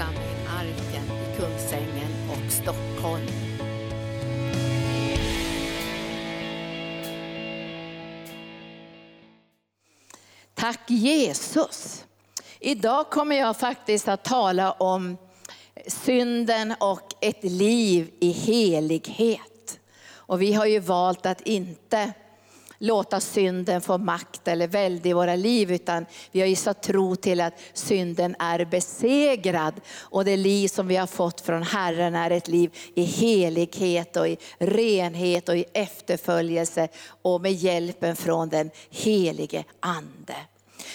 [0.00, 3.26] församling Arken i Kungsängen och Stockholm.
[10.54, 12.04] Tack Jesus.
[12.60, 15.16] Idag kommer jag faktiskt att tala om
[15.86, 19.80] synden och ett liv i helighet.
[20.12, 22.12] Och vi har ju valt att inte
[22.80, 27.40] låta synden få makt eller välde i våra liv, utan vi har gissat tro till
[27.40, 29.80] att synden är besegrad.
[29.98, 34.28] Och det liv som vi har fått från Herren är ett liv i helighet och
[34.28, 36.88] i renhet och i efterföljelse
[37.22, 40.36] och med hjälpen från den helige Ande.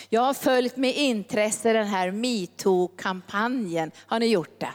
[0.09, 3.91] Jag har följt med intresse den här metoo-kampanjen.
[4.05, 4.73] Har ni gjort det?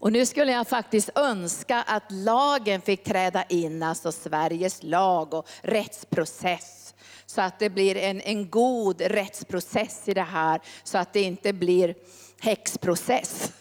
[0.00, 5.48] Och nu skulle jag faktiskt önska att lagen fick träda in, alltså Sveriges lag och
[5.62, 6.94] rättsprocess.
[7.26, 11.52] Så att det blir en, en god rättsprocess i det här, så att det inte
[11.52, 11.94] blir
[12.40, 13.52] häxprocess.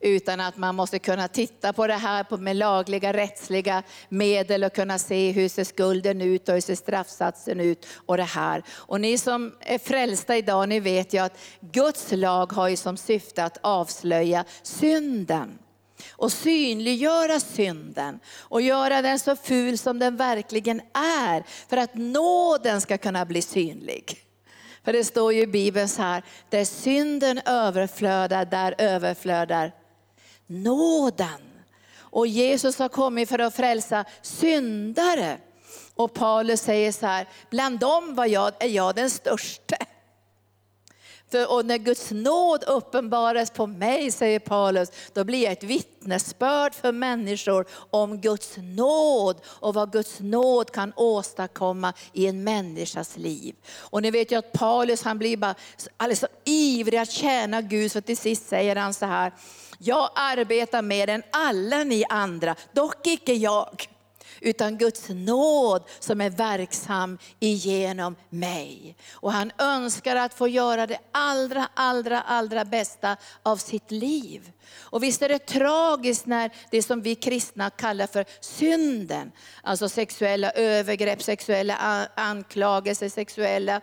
[0.00, 4.98] Utan att man måste kunna titta på det här med lagliga rättsliga medel och kunna
[4.98, 8.62] se hur ser skulden ut och hur ser straffsatsen ut och det här.
[8.70, 12.96] Och ni som är frälsta idag, ni vet ju att Guds lag har ju som
[12.96, 15.58] syfte att avslöja synden
[16.10, 22.80] och synliggöra synden och göra den så ful som den verkligen är för att nåden
[22.80, 24.24] ska kunna bli synlig.
[24.84, 29.72] För det står ju i Bibeln så här, där synden överflödar, där överflödar
[30.48, 31.40] nåden.
[31.98, 35.38] Och Jesus har kommit för att frälsa syndare.
[35.94, 39.76] Och Paulus säger så här, bland dem var jag, är jag den störste.
[41.30, 46.74] För, och när Guds nåd uppenbaras på mig, säger Paulus, då blir jag ett vittnesbörd
[46.74, 53.54] för människor om Guds nåd och vad Guds nåd kan åstadkomma i en människas liv.
[53.76, 55.54] Och ni vet ju att Paulus han blir bara
[55.96, 59.32] alldeles så ivrig att tjäna Gud, så till sist säger han så här,
[59.78, 63.88] jag arbetar mer än alla ni andra, dock icke jag
[64.40, 68.96] utan Guds nåd som är verksam igenom mig.
[69.12, 74.52] Och han önskar att få göra det allra, allra, allra bästa av sitt liv.
[74.78, 79.32] Och visst är det tragiskt när det som vi kristna kallar för synden,
[79.62, 83.80] alltså sexuella övergrepp, sexuella anklagelser, sexuella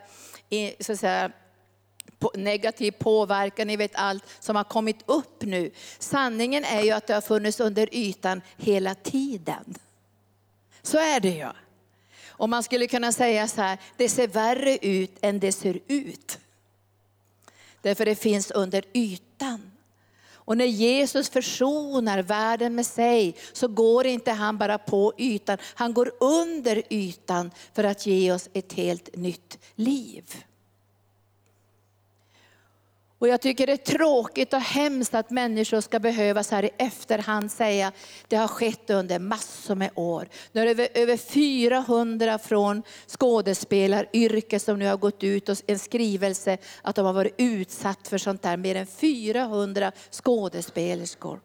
[0.79, 1.31] så att säga,
[2.33, 5.71] negativ påverkan, ni vet allt som har kommit upp nu.
[5.99, 9.75] Sanningen är ju att det har funnits under ytan hela tiden.
[10.81, 11.47] Så är det ju.
[12.27, 16.39] Och man skulle kunna säga så här, det ser värre ut än det ser ut.
[17.81, 19.71] Därför det finns under ytan.
[20.45, 25.93] Och när Jesus försonar världen med sig så går inte han bara på ytan, han
[25.93, 30.45] går under ytan för att ge oss ett helt nytt liv.
[33.25, 36.69] Och jag tycker det är tråkigt och hemskt att människor ska behöva så här i
[36.77, 37.91] efterhand säga,
[38.27, 40.27] det har skett under massor med år.
[40.51, 46.57] Nu är det över 400 från skådespelaryrket som nu har gått ut och en skrivelse
[46.81, 51.39] att de har varit utsatt för sånt där, mer än 400 skådespelerskor.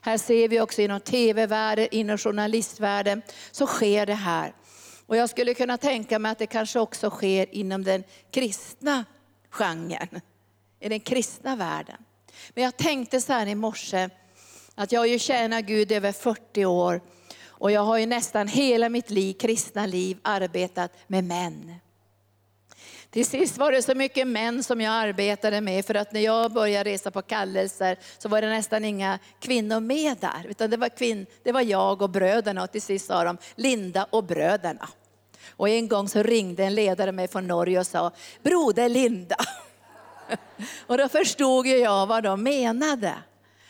[0.00, 4.54] Här ser vi också inom tv-världen, inom journalistvärlden, så sker det här.
[5.06, 9.04] Och jag skulle kunna tänka mig att det kanske också sker inom den kristna
[9.50, 10.20] genren
[10.80, 11.96] i den kristna världen.
[12.54, 14.08] Men jag tänkte så här i morse,
[14.74, 17.00] att jag har ju tjänat Gud över 40 år
[17.46, 21.74] och jag har ju nästan hela mitt liv, kristna liv arbetat med män.
[23.10, 26.52] Till sist var det så mycket män som jag arbetade med för att när jag
[26.52, 30.46] började resa på kallelser så var det nästan inga kvinnor med där.
[30.48, 34.06] Utan det var, kvinn, det var jag och bröderna och till sist sa de Linda
[34.10, 34.88] och bröderna.
[35.50, 38.10] Och en gång så ringde en ledare mig från Norge och sa,
[38.42, 39.36] Broder Linda.
[40.86, 43.14] Och då förstod jag vad de menade.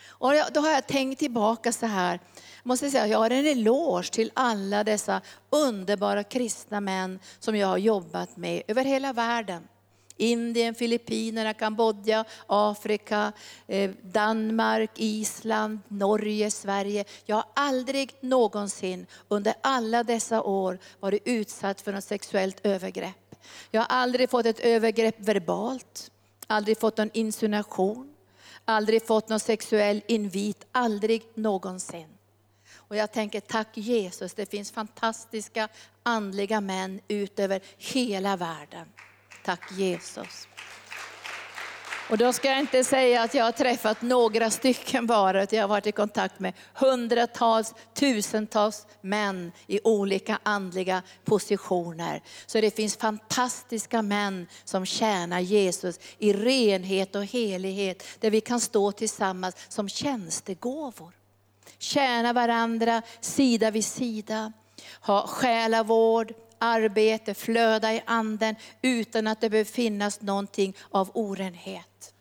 [0.09, 2.21] Och då har jag tänkt tillbaka så här,
[2.63, 5.21] måste säga, jag har en eloge till alla dessa
[5.51, 9.69] underbara kristna män som jag har jobbat med över hela världen.
[10.17, 13.33] Indien, Filippinerna, Kambodja, Afrika,
[13.67, 17.05] eh, Danmark, Island, Norge, Sverige.
[17.27, 23.35] Jag har aldrig någonsin under alla dessa år varit utsatt för något sexuellt övergrepp.
[23.71, 26.11] Jag har aldrig fått ett övergrepp verbalt
[26.49, 28.15] aldrig fått någon insinuation,
[28.65, 32.09] aldrig fått någon sexuell invit, aldrig någonsin.
[32.75, 35.69] Och jag tänker tack Jesus, det finns fantastiska
[36.03, 38.89] andliga män ut över hela världen.
[39.45, 40.49] Tack Jesus.
[42.11, 45.63] Och då ska jag inte säga att jag har träffat några stycken bara, utan jag
[45.63, 52.23] har varit i kontakt med hundratals, tusentals män i olika andliga positioner.
[52.47, 58.61] Så det finns fantastiska män som tjänar Jesus i renhet och helighet, där vi kan
[58.61, 61.13] stå tillsammans som tjänstegåvor.
[61.79, 64.53] Tjäna varandra sida vid sida,
[65.01, 72.15] ha själavård, arbete, flöda i anden utan att det behöver finnas någonting av orenhet.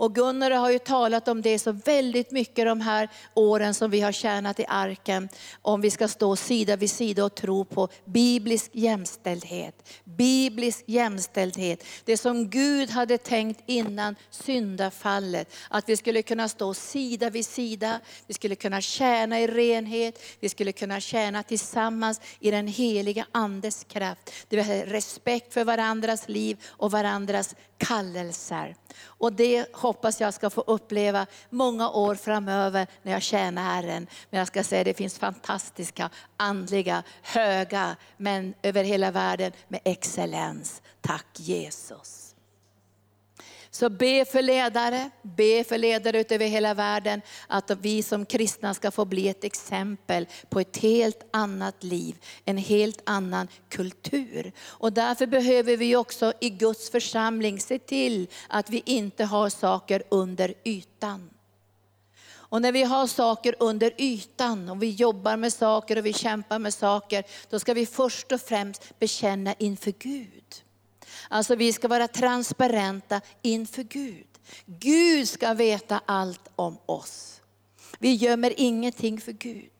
[0.00, 4.00] Och Gunnar har ju talat om det så väldigt mycket de här åren som vi
[4.00, 5.28] har tjänat i arken.
[5.62, 9.88] Om vi ska stå sida vid sida och tro på biblisk jämställdhet.
[10.04, 11.84] Biblisk jämställdhet.
[12.04, 15.54] Det som Gud hade tänkt innan syndafallet.
[15.68, 18.00] Att vi skulle kunna stå sida vid sida.
[18.26, 20.22] Vi skulle kunna tjäna i renhet.
[20.40, 24.30] Vi skulle kunna tjäna tillsammans i den heliga andes kraft.
[24.48, 28.76] Det vill säga respekt för varandras liv och varandras kallelser.
[29.02, 34.06] Och det hoppas jag ska få uppleva många år framöver när jag tjänar Herren.
[34.30, 40.82] Men jag ska säga det finns fantastiska, andliga, höga män över hela världen med excellens.
[41.00, 42.19] Tack Jesus.
[43.72, 48.90] Så be för ledare, be för ledare utöver hela världen, att vi som kristna ska
[48.90, 54.52] få bli ett exempel på ett helt annat liv, en helt annan kultur.
[54.60, 60.02] Och därför behöver vi också i Guds församling se till att vi inte har saker
[60.08, 61.30] under ytan.
[62.32, 66.58] Och när vi har saker under ytan och vi jobbar med saker och vi kämpar
[66.58, 70.64] med saker, då ska vi först och främst bekänna inför Gud.
[71.28, 74.26] Alltså vi ska vara transparenta inför Gud.
[74.66, 77.40] Gud ska veta allt om oss.
[77.98, 79.70] Vi gömmer ingenting för Gud.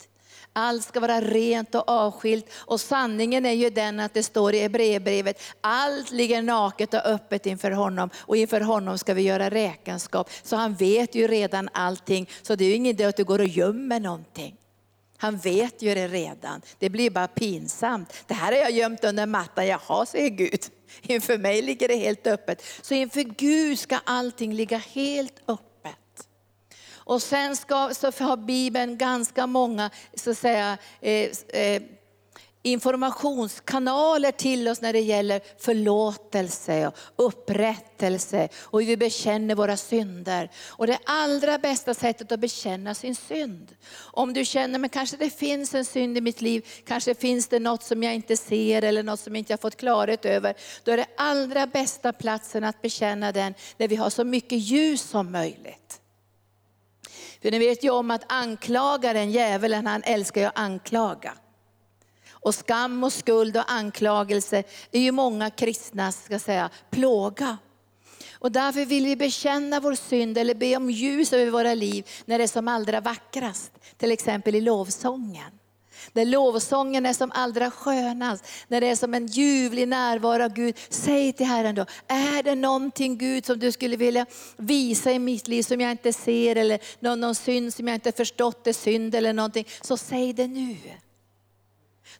[0.53, 2.45] Allt ska vara rent och avskilt.
[2.53, 7.45] Och sanningen är ju den att det står i Hebreerbrevet, allt ligger naket och öppet
[7.45, 8.09] inför honom.
[8.17, 10.29] Och inför honom ska vi göra räkenskap.
[10.43, 12.29] Så han vet ju redan allting.
[12.41, 14.57] Så det är ju ingen idé att du går och gömmer någonting.
[15.21, 16.61] Han vet ju det redan.
[16.79, 18.13] Det blir bara pinsamt.
[18.27, 19.67] Det här har jag gömt under mattan.
[19.67, 20.59] Jaha, säger Gud.
[21.01, 22.63] Inför mig ligger det helt öppet.
[22.81, 26.27] Så inför Gud ska allting ligga helt öppet.
[26.93, 31.81] Och sen ska, så har Bibeln ganska många så att säga, eh, eh,
[32.63, 40.51] informationskanaler till oss när det gäller förlåtelse och upprättelse och hur vi bekänner våra synder.
[40.67, 43.75] Och det allra bästa sättet att bekänna sin synd.
[43.95, 47.59] Om du känner, att kanske det finns en synd i mitt liv, kanske finns det
[47.59, 50.53] något som jag inte ser eller något som jag inte har fått klarhet över.
[50.83, 55.01] Då är det allra bästa platsen att bekänna den, där vi har så mycket ljus
[55.01, 56.01] som möjligt.
[57.41, 61.33] För ni vet ju om att anklagaren, djävulen, han älskar ju att anklaga.
[62.41, 67.57] Och skam och skuld och anklagelse är ju många kristna ska säga, plåga.
[68.33, 72.37] Och därför vill vi bekänna vår synd eller be om ljus över våra liv när
[72.37, 73.71] det är som allra vackrast.
[73.97, 75.51] Till exempel i lovsången.
[76.13, 80.77] När lovsången är som allra skönast, när det är som en ljuvlig närvaro av Gud.
[80.89, 84.25] Säg till Herren då, är det någonting Gud som du skulle vilja
[84.57, 88.11] visa i mitt liv som jag inte ser eller någon, någon synd som jag inte
[88.11, 89.67] förstått är synd eller någonting.
[89.81, 90.77] Så säg det nu.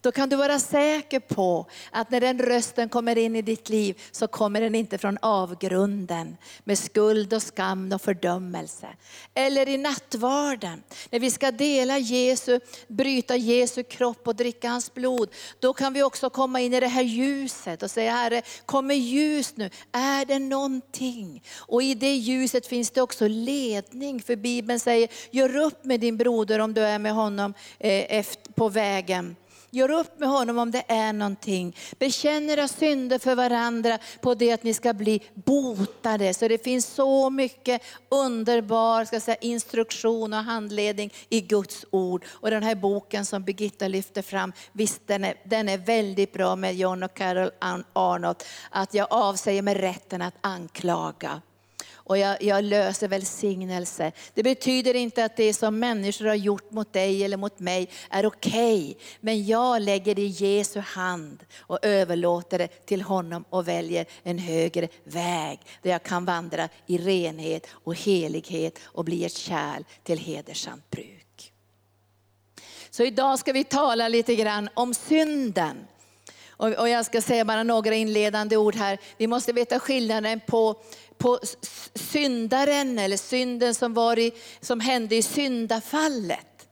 [0.01, 4.01] Då kan du vara säker på att när den rösten kommer in i ditt liv
[4.11, 8.87] så kommer den inte från avgrunden med skuld och skam och fördömelse.
[9.33, 15.29] Eller i nattvarden, när vi ska dela Jesu, bryta Jesu kropp och dricka hans blod.
[15.59, 18.97] Då kan vi också komma in i det här ljuset och säga Herre, kom med
[18.97, 19.69] ljus nu.
[19.91, 21.43] Är det någonting?
[21.57, 24.21] Och i det ljuset finns det också ledning.
[24.21, 28.69] För Bibeln säger, gör upp med din broder om du är med honom eh, på
[28.69, 29.35] vägen.
[29.73, 31.75] Gör upp med honom om det är någonting.
[31.99, 36.33] Bekänn era synder för varandra på det att ni ska bli botade.
[36.33, 42.25] Så det finns så mycket underbar ska säga, instruktion och handledning i Guds ord.
[42.29, 46.55] Och den här boken som Birgitta lyfter fram, visst den är, den är väldigt bra
[46.55, 47.51] med John och Carol
[47.93, 48.43] Arnott.
[48.69, 51.41] Att jag avsäger mig rätten att anklaga
[52.11, 54.11] och jag, jag, löser välsignelse.
[54.33, 58.25] Det betyder inte att det som människor har gjort mot dig eller mot mig är
[58.25, 58.91] okej.
[58.91, 58.95] Okay.
[59.19, 64.37] Men jag lägger det i Jesu hand och överlåter det till honom och väljer en
[64.37, 65.59] högre väg.
[65.81, 71.53] Där jag kan vandra i renhet och helighet och bli ett kärl till hedersamt bruk.
[72.89, 75.87] Så idag ska vi tala lite grann om synden.
[76.61, 78.99] Och jag ska säga bara några inledande ord här.
[79.17, 80.75] Vi måste veta skillnaden på
[81.21, 81.39] på
[81.95, 86.67] syndaren eller synden som, var i, som hände i syndafallet.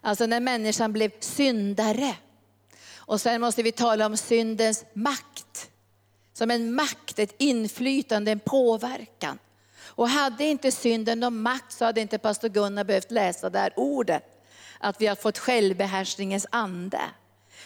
[0.00, 2.16] Alltså när människan blev syndare.
[2.96, 5.70] Och sen måste vi tala om syndens makt.
[6.32, 9.38] Som en makt, ett inflytande, en påverkan.
[9.80, 13.72] Och hade inte synden någon makt så hade inte pastor Gunnar behövt läsa det här
[13.76, 14.22] ordet.
[14.78, 17.00] Att vi har fått självbehärskningens ande.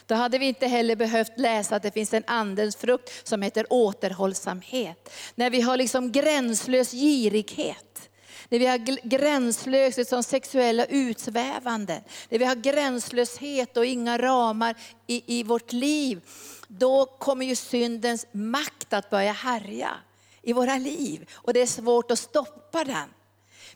[0.06, 3.66] Då hade vi inte heller behövt läsa att det finns en andens frukt som heter
[3.70, 5.12] återhållsamhet.
[5.34, 8.10] När vi har liksom gränslös girighet.
[8.48, 12.02] När vi har gränslöshet som sexuella utsvävanden.
[12.28, 14.74] När vi har gränslöshet och inga ramar
[15.06, 16.20] i, i vårt liv.
[16.68, 19.90] Då kommer ju syndens makt att börja härja
[20.42, 21.28] i våra liv.
[21.32, 23.08] Och det är svårt att stoppa den.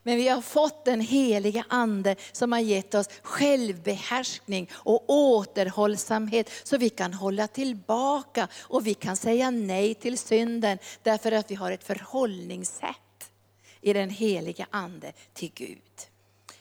[0.02, 6.76] Men vi har fått den heliga ande som har gett oss självbehärskning och återhållsamhet så
[6.76, 11.72] vi kan hålla tillbaka och vi kan säga nej till synden därför att vi har
[11.72, 12.96] ett förhållningssätt
[13.80, 15.78] i den heliga ande till Gud.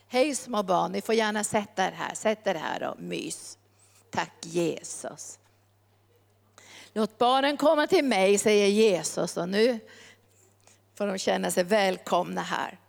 [0.08, 2.16] Hej små barn, ni får gärna sätta er här.
[2.16, 3.58] Sätt er här och mys.
[4.10, 5.40] Tack Jesus.
[6.94, 9.38] Låt barnen komma till mig, säger Jesus.
[9.38, 9.80] Och nu
[10.96, 12.80] får de känna sig välkomna här.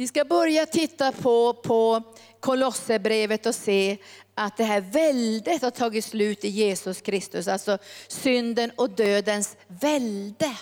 [0.00, 2.02] Vi ska börja titta på, på
[2.40, 3.96] Kolosserbrevet och se
[4.34, 7.48] att det här väldet har tagit slut i Jesus Kristus.
[7.48, 7.78] Alltså
[8.08, 10.56] synden och dödens välde.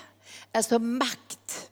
[0.52, 1.70] Alltså makt.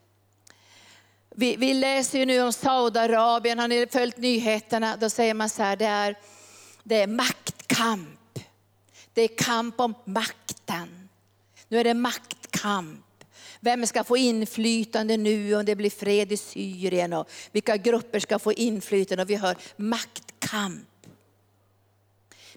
[1.31, 4.97] Vi, vi läser ju nu om Saudiarabien, har ni följt nyheterna?
[4.97, 6.17] Då säger man så här, det är,
[6.83, 8.39] det är maktkamp.
[9.15, 11.09] Det är kamp om makten.
[11.69, 13.06] Nu är det maktkamp.
[13.61, 18.39] Vem ska få inflytande nu om det blir fred i Syrien och vilka grupper ska
[18.39, 20.89] få inflytande och vi hör maktkamp.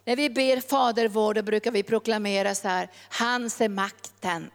[0.06, 4.52] När vi ber Fader vår då brukar vi proklamera så här, hans är makten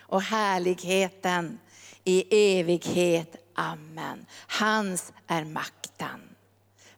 [0.00, 1.58] och härligheten
[2.04, 3.36] i evighet.
[3.54, 4.26] Amen.
[4.46, 6.20] Hans är makten.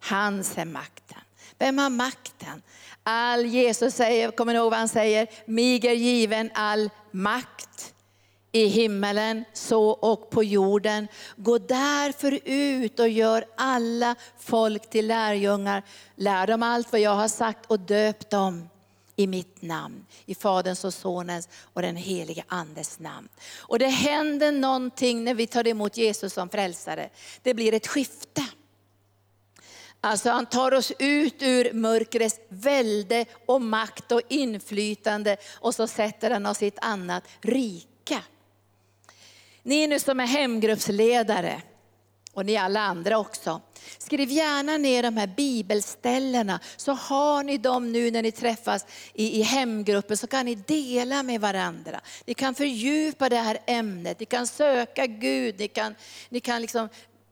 [0.00, 1.18] Hans är makten.
[1.58, 2.62] Vem har makten?
[3.02, 5.28] All Jesus säger, kommer ni ihåg vad han säger?
[5.46, 7.94] Mig är given all makt
[8.52, 11.08] i himmelen, så och på jorden.
[11.36, 15.82] Gå därför ut och gör alla folk till lärjungar.
[16.16, 18.68] Lär dem allt vad jag har sagt och döp dem
[19.16, 23.28] i mitt namn, i Faderns och Sonens och den helige Andes namn.
[23.58, 27.10] Och det händer någonting när vi tar emot Jesus som frälsare.
[27.42, 28.46] Det blir ett skifte.
[30.00, 36.30] Alltså han tar oss ut ur mörkrets välde och makt och inflytande och så sätter
[36.30, 37.97] han oss i ett annat rike.
[39.68, 41.62] Ni nu som är hemgruppsledare,
[42.32, 43.60] och ni alla andra också.
[43.98, 46.60] Skriv gärna ner de här bibelställena.
[46.76, 50.16] Så har ni dem nu när ni träffas i, i hemgruppen.
[50.16, 52.00] Så kan ni dela med varandra.
[52.26, 55.94] Ni kan fördjupa det här ämnet, ni kan söka Gud, ni kan,
[56.28, 56.88] ni kan liksom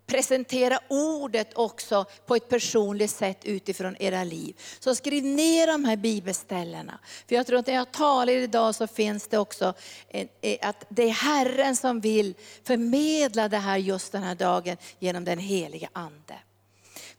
[0.06, 4.56] presentera ordet också på ett personligt sätt utifrån era liv.
[4.78, 6.98] Så skriv ner de här bibelställena.
[7.28, 9.74] För jag tror att när jag talar idag så finns det också
[10.08, 12.34] eh, att det är Herren som vill
[12.64, 16.38] förmedla det här just den här dagen genom den heliga Ande.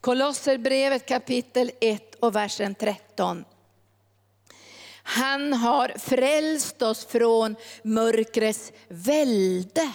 [0.01, 3.45] Kolosserbrevet kapitel 1 och versen 13.
[5.03, 9.91] Han har frälst oss från mörkrets välde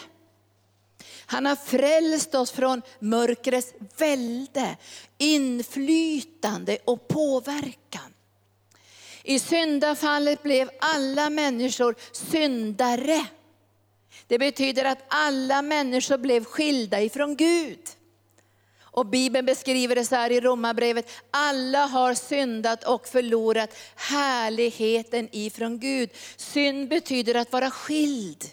[1.33, 4.77] han har frälst oss från mörkrets välde,
[5.19, 8.15] inflytande och påverkan.
[9.23, 13.27] I syndafallet blev alla människor syndare.
[14.27, 17.89] Det betyder att alla människor blev skilda ifrån Gud.
[18.81, 25.79] Och Bibeln beskriver det så här i Romarbrevet, alla har syndat och förlorat härligheten ifrån
[25.79, 26.11] Gud.
[26.37, 28.45] Synd betyder att vara skild.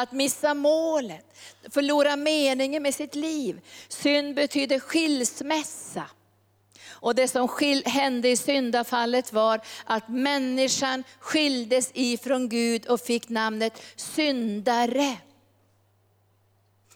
[0.00, 1.26] Att missa målet,
[1.70, 3.60] förlora meningen med sitt liv.
[3.88, 6.04] Synd betyder skilsmässa.
[6.90, 7.48] Och det som
[7.84, 15.16] hände i syndafallet var att människan skildes ifrån Gud och fick namnet syndare.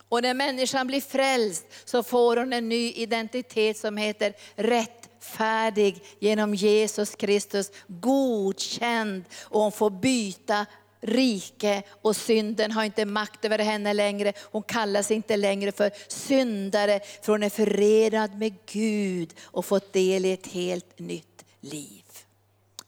[0.09, 6.55] Och när människan blir frälst så får hon en ny identitet som heter rättfärdig genom
[6.55, 10.67] Jesus Kristus, godkänd och hon får byta
[11.05, 14.33] rike och synden har inte makt över henne längre.
[14.43, 20.25] Hon kallas inte längre för syndare för hon är förenad med Gud och fått del
[20.25, 22.03] i ett helt nytt liv.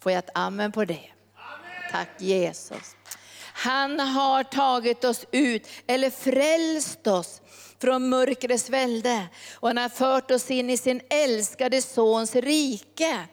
[0.01, 1.11] Får jag ett amen på det?
[1.35, 1.91] Amen.
[1.93, 2.97] Tack Jesus.
[3.53, 7.41] Han har tagit oss ut, eller frälst oss
[7.81, 9.27] från mörkrets välde.
[9.55, 13.27] Och han har fört oss in i sin älskade sons rike.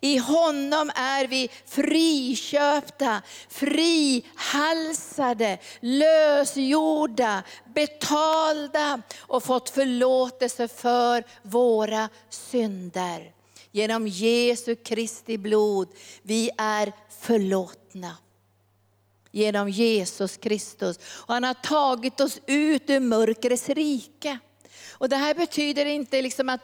[0.00, 7.42] I honom är vi friköpta, frihalsade, lösgjorda,
[7.74, 13.32] betalda och fått förlåtelse för våra synder.
[13.70, 15.88] Genom Jesu Kristi blod,
[16.22, 18.16] vi är förlåtna.
[19.30, 20.98] genom Jesus Kristus.
[21.26, 24.38] Och han har tagit oss ut ur mörkrets rike.
[24.90, 26.60] Och det här betyder inte liksom att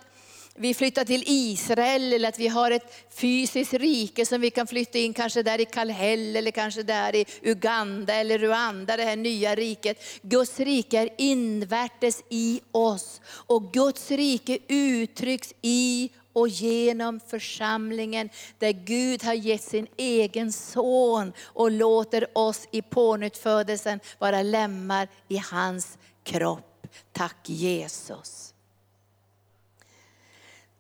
[0.57, 4.99] vi flyttar till Israel eller att vi har ett fysiskt rike som vi kan flytta
[4.99, 9.55] in kanske där i Kallhäll eller kanske där i Uganda eller Rwanda, det här nya
[9.55, 10.05] riket.
[10.23, 18.73] Guds rike är invärtes i oss och Guds rike uttrycks i och genom församlingen där
[18.73, 25.99] Gud har gett sin egen son och låter oss i pånyttfödelsen vara lemmar i hans
[26.25, 26.87] kropp.
[27.13, 28.54] Tack Jesus.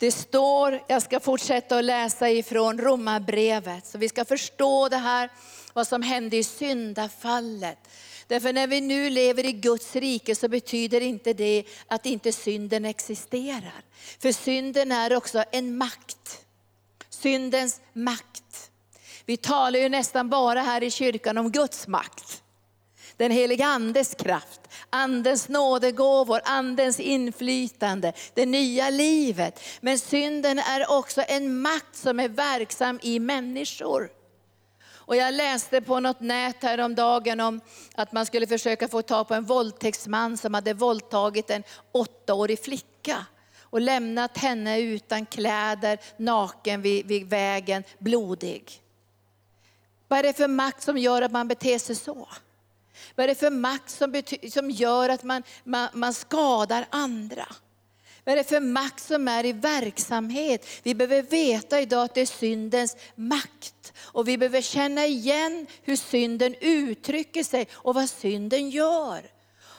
[0.04, 5.30] Det står, jag ska fortsätta att läsa ifrån Romarbrevet, så vi ska förstå det här,
[5.72, 7.78] vad som hände i syndafallet.
[8.26, 12.84] Därför när vi nu lever i Guds rike så betyder inte det att inte synden
[12.84, 13.84] existerar.
[14.18, 16.44] För synden är också en makt.
[17.10, 18.70] Syndens makt.
[19.24, 22.42] Vi talar ju nästan bara här i kyrkan om Guds makt.
[23.16, 29.60] Den heliga andes kraft, andens nådegåvor, andens inflytande, det nya livet.
[29.80, 34.10] Men synden är också en makt som är verksam i människor.
[35.06, 37.60] Och jag läste på något nät häromdagen om
[37.94, 43.26] att man skulle försöka få tag på en våldtäktsman som hade våldtagit en åttaårig flicka
[43.60, 48.80] och lämnat henne utan kläder, naken vid, vid vägen, blodig.
[50.08, 52.28] Vad är det för makt som gör att man beter sig så?
[53.14, 57.46] Vad är det för makt som, som gör att man, man, man skadar andra?
[58.24, 60.66] Vad är det för makt som är i verksamhet?
[60.82, 63.92] Vi behöver veta idag att det är syndens makt.
[63.98, 69.30] Och vi behöver känna igen hur synden uttrycker sig och vad synden gör.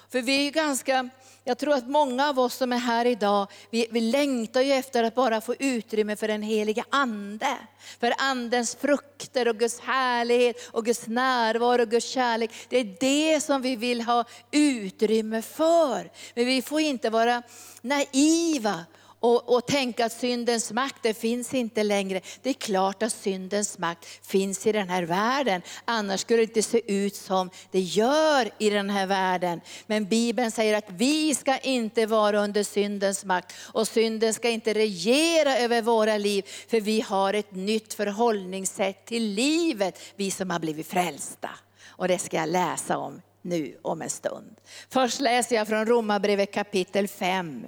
[0.10, 1.10] För vi är ganska
[1.48, 5.04] jag tror att många av oss som är här idag, vi, vi längtar ju efter
[5.04, 7.58] att bara få utrymme för den heliga ande.
[8.00, 12.52] För andens frukter och Guds härlighet och Guds närvaro och Guds kärlek.
[12.70, 16.12] Det är det som vi vill ha utrymme för.
[16.34, 17.44] Men vi får inte vara
[17.82, 18.86] naiva
[19.19, 22.22] och, och tänka att syndens makt, det finns inte längre.
[22.41, 25.62] Det är klart att syndens makt finns i den här världen.
[25.86, 29.62] Annars skulle det inte se ut som det gör i den här världen.
[29.88, 33.53] Men Bibeln säger att vi ska inte vara under syndens makt.
[33.74, 36.46] Och synden ska inte regera över våra liv.
[36.68, 41.50] För vi har ett nytt förhållningssätt till livet, vi som har blivit frälsta.
[41.87, 44.55] Och det ska jag läsa om nu om en stund.
[44.90, 47.66] Först läser jag från Romarbrevet kapitel 5.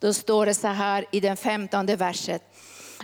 [0.00, 2.42] Då står det så här i den femtonde verset.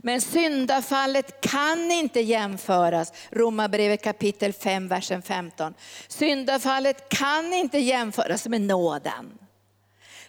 [0.03, 5.75] Men syndafallet kan inte jämföras, Romarbrevet kapitel 5, versen 15.
[6.09, 9.39] Syndafallet kan inte jämföras med nåden.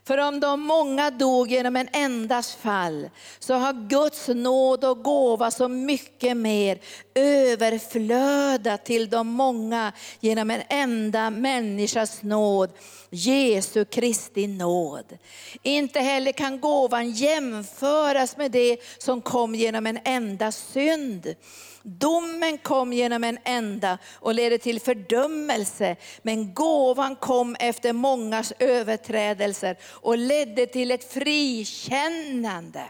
[0.08, 5.52] För om de många dog genom en endas fall, så har Guds nåd och gåva
[5.52, 6.80] så mycket mer
[7.16, 12.70] överflödat till de många genom en enda människas nåd,
[13.10, 15.18] Jesu Kristi nåd.
[15.64, 21.36] Inte heller kan gåvan jämföras med det som kom genom en enda synd.
[21.84, 29.78] Domen kom genom en enda och ledde till fördömelse, men gåvan kom efter mångas överträdelser
[29.84, 32.84] och ledde till ett frikännande.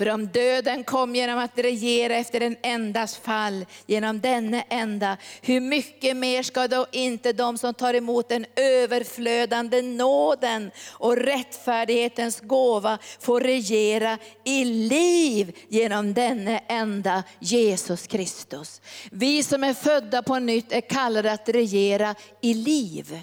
[0.00, 5.60] För om döden kom genom att regera efter en endas fall, genom denne enda, hur
[5.60, 12.98] mycket mer ska då inte de som tar emot den överflödande nåden och rättfärdighetens gåva
[13.20, 18.80] få regera i liv genom denne enda Jesus Kristus.
[19.10, 23.18] Vi som är födda på nytt är kallade att regera i liv.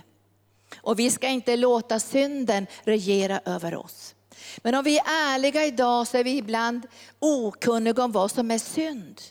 [0.81, 4.13] Och vi ska inte låta synden regera över oss.
[4.57, 6.87] Men om vi är ärliga idag så är vi ibland
[7.19, 9.21] okunniga om vad som är synd.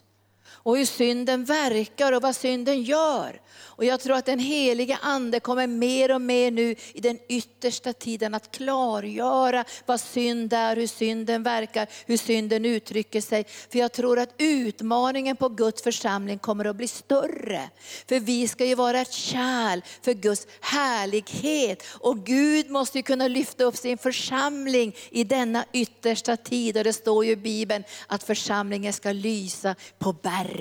[0.66, 3.40] Och hur synden verkar och vad synden gör.
[3.56, 7.92] Och jag tror att den heliga ande kommer mer och mer nu i den yttersta
[7.92, 13.44] tiden att klargöra vad synd är, hur synden verkar, hur synden uttrycker sig.
[13.70, 17.60] För jag tror att utmaningen på Guds församling kommer att bli större.
[18.08, 21.82] För vi ska ju vara ett kärl för Guds härlighet.
[21.88, 26.76] Och Gud måste ju kunna lyfta upp sin församling i denna yttersta tid.
[26.76, 30.55] Och det står ju i Bibeln att församlingen ska lysa på berget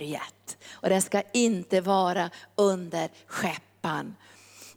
[0.71, 4.15] och den ska inte vara under skeppan.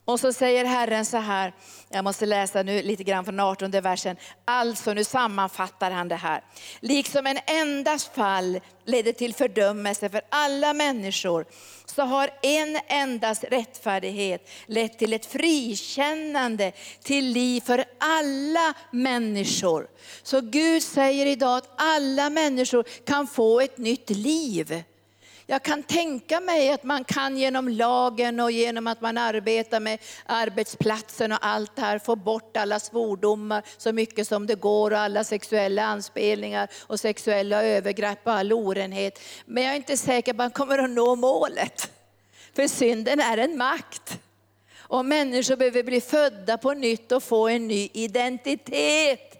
[0.08, 1.52] Och så säger Herren så här,
[1.88, 4.16] jag måste läsa nu lite grann från 18 versen.
[4.44, 6.44] Alltså nu sammanfattar han det här.
[6.80, 11.46] Liksom en endas fall ledde till fördömelse för alla människor,
[11.86, 19.88] så har en endas rättfärdighet lett till ett frikännande till liv för alla människor.
[20.22, 24.84] Så Gud säger idag att alla människor kan få ett nytt liv
[25.50, 29.98] jag kan tänka mig att man kan genom lagen och genom att man arbetar med
[30.26, 34.98] arbetsplatsen och allt det här få bort alla svordomar så mycket som det går och
[34.98, 39.20] alla sexuella anspelningar och sexuella övergrepp och all orenhet.
[39.46, 41.90] Men jag är inte säker på att man kommer att nå målet.
[42.54, 44.18] För synden är en makt.
[44.78, 49.34] Och människor behöver bli födda på nytt och få en ny identitet.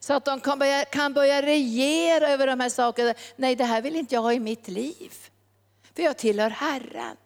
[0.00, 3.14] Så att de kan börja, kan börja regera över de här sakerna.
[3.36, 5.12] Nej, det här vill inte jag ha i mitt liv.
[5.96, 7.16] För jag tillhör Herren.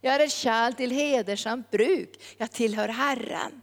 [0.00, 2.20] Jag är ett kärl till hedersamt bruk.
[2.38, 3.62] Jag tillhör Herren.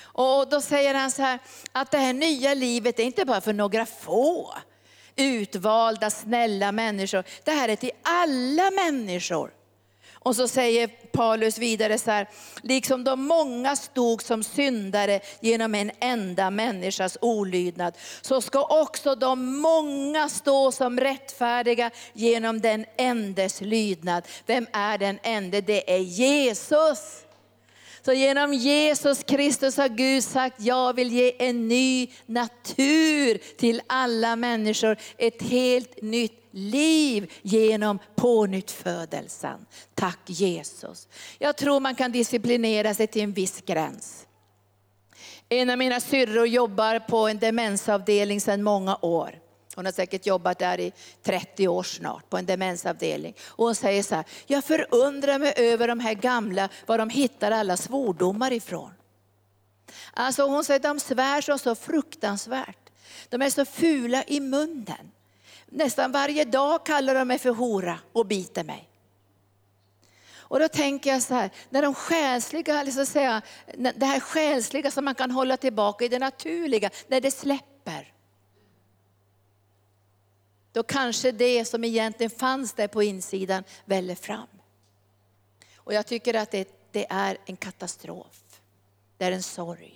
[0.00, 1.38] Och då säger han så här,
[1.72, 4.54] att det här nya livet är inte bara för några få
[5.16, 7.24] utvalda, snälla människor.
[7.44, 9.50] Det här är till alla människor.
[10.26, 12.28] Och så säger Paulus vidare så här,
[12.62, 19.56] liksom de många stod som syndare genom en enda människas olydnad, så ska också de
[19.56, 24.24] många stå som rättfärdiga genom den endes lydnad.
[24.46, 25.60] Vem är den ende?
[25.60, 26.98] Det är Jesus.
[28.04, 34.36] Så genom Jesus Kristus har Gud sagt, jag vill ge en ny natur till alla
[34.36, 34.96] människor.
[35.18, 39.66] Ett helt nytt liv genom pånyttfödelsen.
[39.94, 41.08] Tack Jesus.
[41.38, 44.26] Jag tror man kan disciplinera sig till en viss gräns.
[45.48, 49.38] En av mina syrror jobbar på en demensavdelning sedan många år.
[49.74, 50.92] Hon har säkert jobbat där i
[51.22, 53.34] 30 år snart på en demensavdelning.
[53.46, 57.50] Och hon säger så här, jag förundrar mig över de här gamla, var de hittar
[57.50, 58.90] alla svordomar ifrån.
[60.12, 62.90] Alltså hon säger de svär så, så fruktansvärt.
[63.28, 65.10] De är så fula i munnen.
[65.76, 68.88] Nästan varje dag kallar de mig för hora och biter mig.
[70.36, 73.42] Och då tänker jag så här, när de själsliga, liksom säga,
[73.94, 78.12] det här själsliga som man kan hålla tillbaka i det naturliga, när det släpper.
[80.72, 84.48] Då kanske det som egentligen fanns där på insidan väller fram.
[85.76, 88.60] Och jag tycker att det, det är en katastrof.
[89.16, 89.95] Det är en sorg.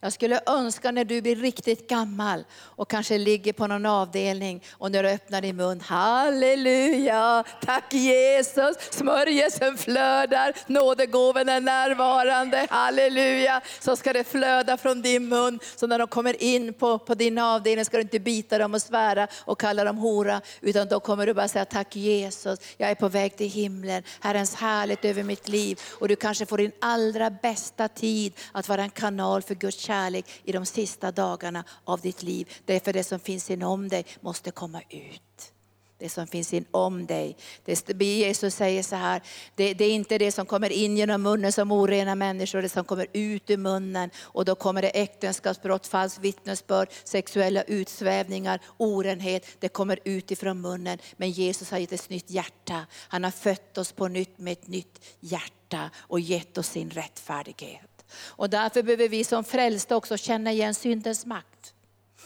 [0.00, 4.92] Jag skulle önska när du blir riktigt gammal och kanske ligger på någon avdelning och
[4.92, 13.60] när du öppnar din mun, halleluja, tack Jesus, smörjelsen flödar, nådegåvan är närvarande, halleluja.
[13.80, 17.38] Så ska det flöda från din mun, så när de kommer in på, på din
[17.38, 21.26] avdelning ska du inte bita dem och svära och kalla dem hora, utan då kommer
[21.26, 25.48] du bara säga tack Jesus, jag är på väg till himlen, Herrens härligt över mitt
[25.48, 25.80] liv.
[25.98, 29.93] Och du kanske får din allra bästa tid att vara en kanal för Guds kärlek
[29.94, 32.48] kärlek i de sista dagarna av ditt liv.
[32.64, 35.52] Därför det som finns inom dig måste komma ut.
[35.98, 37.36] Det som finns inom dig.
[37.64, 39.22] Det, Jesus säger så här,
[39.54, 42.84] det, det, är inte det som kommer in genom munnen som orena människor, det som
[42.84, 44.10] kommer ut ur munnen.
[44.22, 49.46] Och då kommer det äktenskapsbrott, falskt vittnesbörd, sexuella utsvävningar, orenhet.
[49.60, 50.98] Det kommer ut ifrån munnen.
[51.16, 52.86] Men Jesus har gett ett nytt hjärta.
[53.08, 57.93] Han har fött oss på nytt med ett nytt hjärta och gett oss sin rättfärdighet.
[58.26, 61.74] Och därför behöver vi som frälsta också känna igen syndens makt.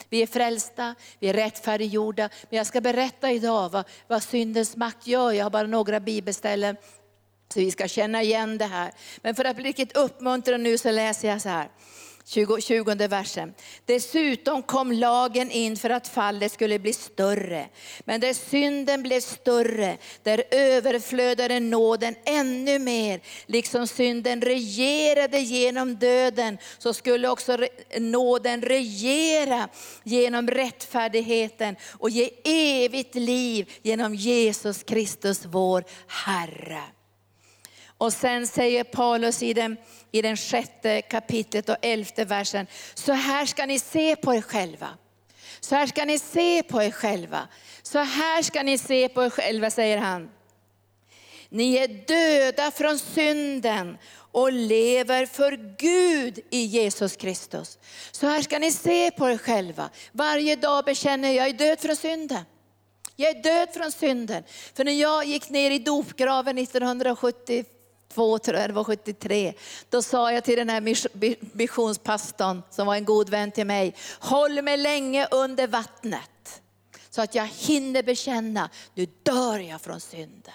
[0.09, 2.29] Vi är frälsta, vi är rättfärdiggjorda.
[2.49, 5.31] Men jag ska berätta idag vad, vad syndens makt gör.
[5.31, 6.77] Jag har bara några bibelställen
[7.53, 8.91] så vi ska känna igen det här.
[9.21, 11.69] Men för att bli riktigt uppmuntrad nu så läser jag så här.
[12.29, 13.53] 20, 20 versen.
[13.85, 17.69] Dessutom kom lagen in för att fallet skulle bli större.
[17.99, 23.21] Men där synden blev större, där överflödade nåden ännu mer.
[23.45, 27.57] Liksom synden regerade genom döden, så skulle också
[27.99, 29.69] nåden regera
[30.03, 36.83] genom rättfärdigheten och ge evigt liv genom Jesus Kristus vår Herre.
[37.99, 39.77] Och sen säger Paulus i den,
[40.11, 44.87] i den sjätte kapitlet och elfte versen, så här ska ni se på er själva.
[45.59, 47.47] Så här ska ni se på er själva.
[47.83, 50.29] Så här ska ni se på er själva, säger han.
[51.49, 53.97] Ni är döda från synden
[54.31, 57.79] och lever för Gud i Jesus Kristus.
[58.11, 59.89] Så här ska ni se på er själva.
[60.11, 62.43] Varje dag bekänner jag, jag är död från synden.
[63.15, 64.43] Jag är död från synden.
[64.73, 67.65] För när jag gick ner i dopgraven 1970
[68.09, 69.53] 72, tror jag det var 73,
[69.89, 70.81] då sa jag till den här
[71.55, 76.61] missionspastorn som var en god vän till mig, håll mig länge under vattnet
[77.09, 80.53] så att jag hinner bekänna, nu dör jag från synden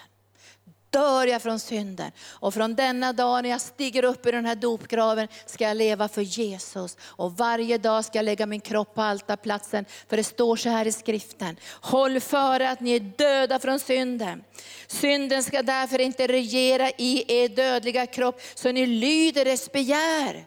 [0.95, 2.11] dör jag från synden.
[2.29, 6.07] Och från denna dag när jag stiger upp i den här dopgraven ska jag leva
[6.07, 6.97] för Jesus.
[7.01, 9.85] Och varje dag ska jag lägga min kropp på altarplatsen.
[10.09, 11.57] För det står så här i skriften.
[11.81, 14.43] Håll före att ni är döda från synden.
[14.87, 20.45] Synden ska därför inte regera i er dödliga kropp så ni lyder dess begär.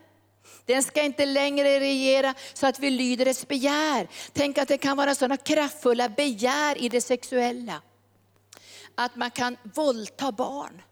[0.66, 4.08] Den ska inte längre regera så att vi lyder dess begär.
[4.32, 7.82] Tänk att det kan vara sådana kraftfulla begär i det sexuella
[8.98, 10.82] att man kan våldta barn.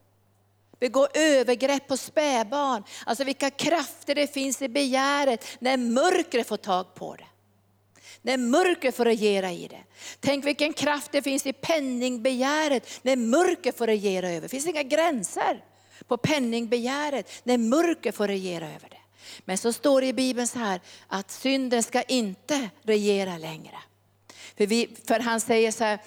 [0.80, 2.84] Begå övergrepp på spädbarn.
[3.06, 7.26] Alltså vilka krafter det finns i begäret när mörkret får tag på det.
[8.22, 9.84] När mörkret får regera i det.
[10.20, 14.40] Tänk vilken kraft det finns i penningbegäret när mörkret får regera över.
[14.40, 15.64] Det finns inga gränser
[16.06, 19.00] på penningbegäret när mörkret får regera över det.
[19.44, 23.78] Men så står det i Bibeln så här att synden ska inte regera längre.
[24.56, 25.98] För, vi, för han säger så här,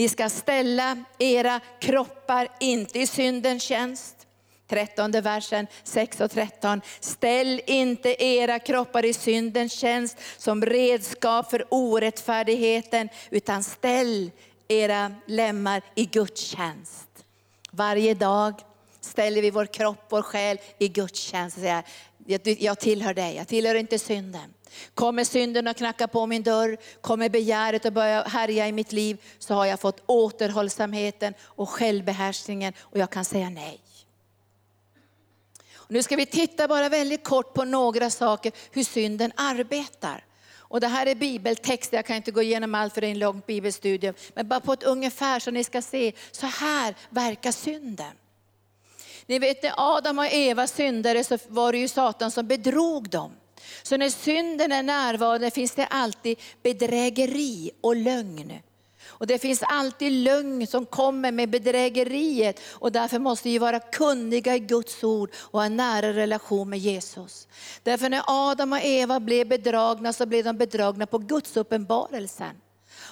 [0.00, 4.26] ni ska ställa era kroppar inte i syndens tjänst.
[4.68, 6.80] 13 versen 6 och 13.
[7.00, 14.30] Ställ inte era kroppar i syndens tjänst som redskap för orättfärdigheten, utan ställ
[14.68, 17.24] era lemmar i Guds tjänst.
[17.70, 18.54] Varje dag
[19.00, 21.58] ställer vi vår kropp, vår själ i Guds tjänst.
[22.58, 24.54] Jag tillhör dig, jag tillhör inte synden.
[24.94, 29.22] Kommer synden att knacka på min dörr, kommer begäret att börja härja i mitt liv,
[29.38, 33.80] så har jag fått återhållsamheten och självbehärskningen och jag kan säga nej.
[35.88, 40.24] Nu ska vi titta bara väldigt kort på några saker, hur synden arbetar.
[40.70, 41.96] Och det här är bibeltexter.
[41.96, 44.14] jag kan inte gå igenom allt för det är en lång bibelstudium.
[44.34, 48.12] Men bara på ett ungefär så ni ska se, så här verkar synden.
[49.26, 53.32] Ni vet när Adam och Eva syndade så var det ju Satan som bedrog dem.
[53.82, 58.52] Så när synden är närvarande finns det alltid bedrägeri och lögn.
[59.20, 64.56] Och det finns alltid lögn som kommer med bedrägeriet och därför måste vi vara kunniga
[64.56, 67.48] i Guds ord och ha en nära relation med Jesus.
[67.82, 72.56] Därför när Adam och Eva blev bedragna så blev de bedragna på Guds uppenbarelsen.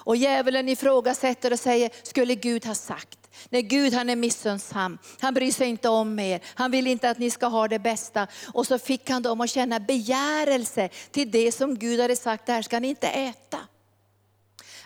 [0.08, 3.18] Och djävulen ifrågasätter och säger, skulle Gud ha sagt?
[3.48, 4.98] Nej, Gud han är missunnsam.
[5.20, 6.40] Han bryr sig inte om er.
[6.44, 8.26] Han vill inte att ni ska ha det bästa.
[8.52, 12.52] Och så fick han dem att känna begärelse till det som Gud hade sagt, det
[12.52, 13.58] här ska ni inte äta.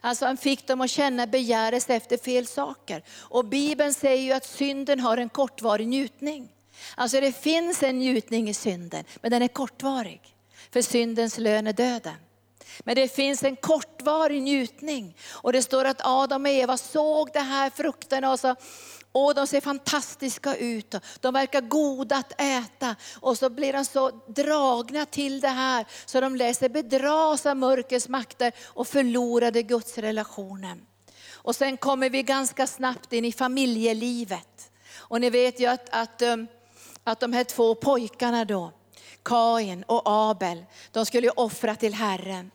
[0.01, 3.03] Alltså han fick dem att känna begärelse efter fel saker.
[3.11, 6.49] Och Bibeln säger ju att synden har en kortvarig njutning.
[6.95, 10.21] Alltså det finns en njutning i synden, men den är kortvarig.
[10.71, 12.17] För syndens lön är döden.
[12.85, 15.17] Men det finns en kortvarig njutning.
[15.31, 18.57] Och det står att Adam och Eva såg de här frukterna och sa,
[19.15, 22.97] Åh, de ser fantastiska ut, de verkar goda att äta.
[23.21, 28.09] Och så blir de så dragna till det här, så de läser bedras av mörkrets
[28.09, 30.87] makter och förlorade Guds relationen.
[31.33, 34.71] Och sen kommer vi ganska snabbt in i familjelivet.
[34.97, 36.47] Och ni vet ju att, att, um,
[37.05, 38.73] att de här två pojkarna då,
[39.23, 42.51] Kain och Abel, de skulle offra till Herren.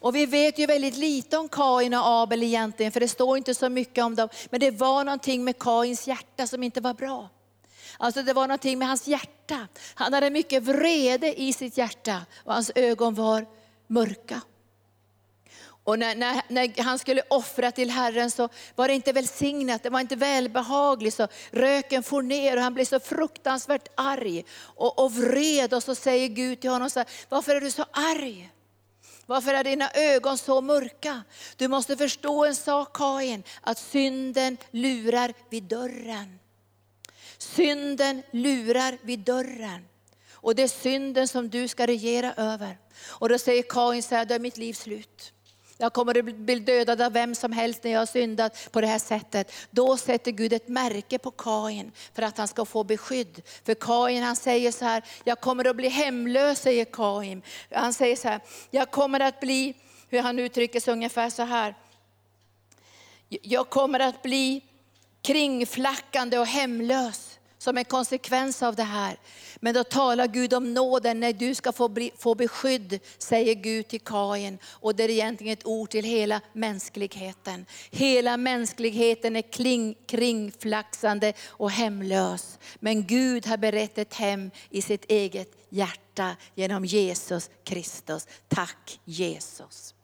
[0.00, 3.54] Och vi vet ju väldigt lite om Kain och Abel egentligen, för det står inte
[3.54, 4.28] så mycket om dem.
[4.50, 7.28] Men det var någonting med Kains hjärta som inte var bra.
[7.98, 9.68] Alltså det var någonting med hans hjärta.
[9.94, 13.46] Han hade mycket vrede i sitt hjärta och hans ögon var
[13.86, 14.40] mörka.
[15.84, 19.90] Och när, när, när, han skulle offra till Herren så var det inte välsignat, det
[19.90, 21.16] var inte välbehagligt.
[21.16, 25.74] Så röken for ner och han blev så fruktansvärt arg och, och vred.
[25.74, 28.50] Och så säger Gud till honom, så här, varför är du så arg?
[29.30, 31.22] Varför är dina ögon så mörka?
[31.56, 36.38] Du måste förstå en sak Kain, att synden lurar vid dörren.
[37.38, 39.88] Synden lurar vid dörren.
[40.32, 42.78] Och det är synden som du ska regera över.
[43.06, 45.32] Och då säger Kain så här, då är mitt liv slut.
[45.80, 48.86] Jag kommer att bli dödad av vem som helst när jag har syndat på det
[48.86, 49.52] här sättet.
[49.70, 53.42] Då sätter Gud ett märke på Kain för att han ska få beskydd.
[53.64, 57.42] För Kain han säger så här, jag kommer att bli hemlös säger Kain.
[57.70, 58.40] Han säger så här,
[58.70, 59.74] jag kommer att bli,
[60.08, 61.74] hur han uttrycker sig ungefär så här.
[63.28, 64.64] Jag kommer att bli
[65.22, 67.29] kringflackande och hemlös
[67.60, 69.16] som en konsekvens av det här.
[69.56, 73.88] Men då talar Gud om nåden när du ska få, bli, få beskydd, säger Gud
[73.88, 74.58] till Kain.
[74.66, 77.66] Och det är egentligen ett ord till hela mänskligheten.
[77.90, 82.58] Hela mänskligheten är kling, kringflaxande och hemlös.
[82.74, 88.26] Men Gud har berett ett hem i sitt eget hjärta genom Jesus Kristus.
[88.48, 89.94] Tack Jesus.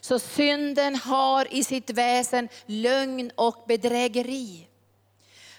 [0.00, 4.66] Så synden har i sitt väsen lögn och bedrägeri.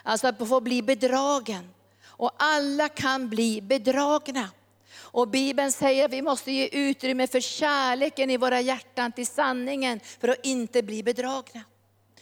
[0.08, 1.70] Alltså att få bli bedragen.
[2.06, 4.50] Och alla kan bli bedragna.
[4.96, 10.00] Och Bibeln säger att vi måste ge utrymme för kärleken i våra hjärtan till sanningen
[10.20, 11.64] för att inte bli bedragna.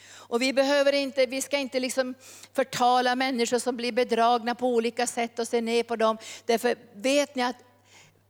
[0.08, 2.14] Och vi, behöver inte, vi ska inte liksom
[2.54, 6.18] förtala människor som blir bedragna på olika sätt och se ner på dem.
[6.46, 7.58] Därför vet ni att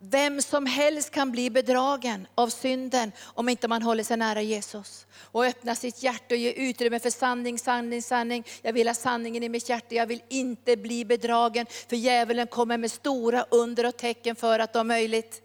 [0.09, 5.07] vem som helst kan bli bedragen av synden om inte man håller sig nära Jesus.
[5.17, 8.43] Och öppnar sitt hjärta och ger utrymme för sanning, sanning, sanning.
[8.61, 11.65] Jag vill ha sanningen i mitt hjärta, jag vill inte bli bedragen.
[11.89, 15.41] För djävulen kommer med stora under och tecken för att om möjligt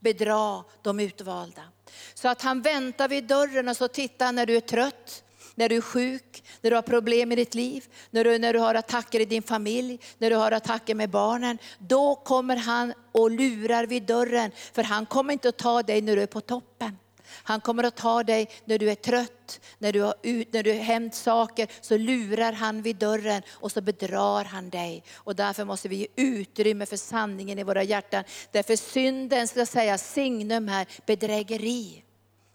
[0.00, 1.62] bedra de utvalda.
[2.14, 5.24] Så att han väntar vid dörren och så tittar han när du är trött,
[5.58, 8.58] när du är sjuk, när du har problem i ditt liv, när du, när du
[8.58, 11.58] har attacker i din familj, när du har attacker med barnen.
[11.78, 16.16] Då kommer han och lurar vid dörren, för han kommer inte att ta dig när
[16.16, 16.98] du är på toppen.
[17.30, 20.72] Han kommer att ta dig när du är trött, när du har, ut, när du
[20.72, 25.04] har hämt saker, så lurar han vid dörren och så bedrar han dig.
[25.14, 28.24] Och därför måste vi ge utrymme för sanningen i våra hjärtan.
[28.52, 32.02] Därför synden ska säga signum här, bedrägeri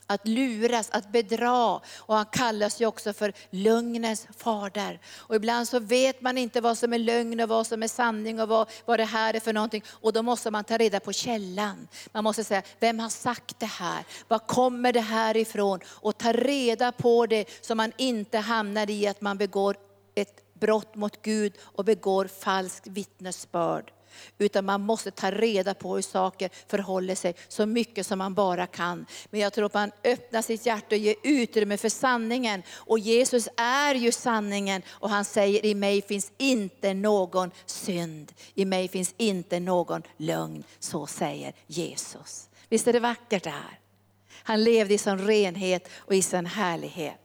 [0.07, 1.81] att luras, att bedra.
[1.97, 4.99] Och han kallas ju också för lögnens fader.
[5.17, 8.41] Och ibland så vet man inte vad som är lögn och vad som är sanning
[8.41, 9.83] och vad, vad det här är för någonting.
[9.89, 11.87] Och då måste man ta reda på källan.
[12.11, 14.05] Man måste säga, vem har sagt det här?
[14.27, 15.79] Var kommer det här ifrån?
[15.87, 19.77] Och ta reda på det så man inte hamnar i att man begår
[20.15, 23.91] ett brott mot Gud och begår falsk vittnesbörd.
[24.37, 28.67] Utan man måste ta reda på hur saker förhåller sig så mycket som man bara
[28.67, 29.05] kan.
[29.29, 32.63] Men jag tror att man öppnar sitt hjärta och ger utrymme för sanningen.
[32.71, 38.33] Och Jesus är ju sanningen och han säger i mig finns inte någon synd.
[38.53, 40.63] I mig finns inte någon lögn.
[40.79, 42.49] Så säger Jesus.
[42.69, 43.79] Visst är det vackert det här?
[44.43, 47.19] Han levde i sån renhet och i sån härlighet.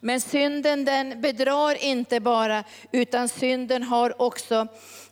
[0.00, 4.66] Men synden den bedrar inte bara, utan synden har också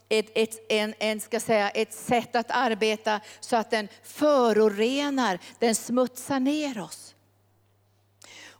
[0.09, 5.75] ett, ett, en, en, ska säga, ett sätt att arbeta så att den förorenar, den
[5.75, 7.13] smutsar ner oss.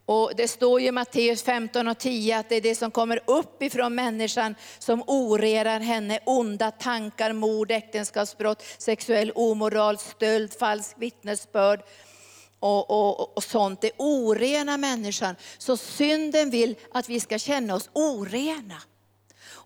[0.05, 3.63] Och det står i Matteus 15 och 10 att det är det som kommer upp
[3.63, 6.19] ifrån människan som orerar henne.
[6.25, 11.81] Onda tankar, mord, äktenskapsbrott, sexuell omoral, stöld, falsk vittnesbörd
[12.59, 13.81] och, och, och sånt.
[13.81, 15.35] Det orenar människan.
[15.57, 18.81] Så synden vill att vi ska känna oss orena.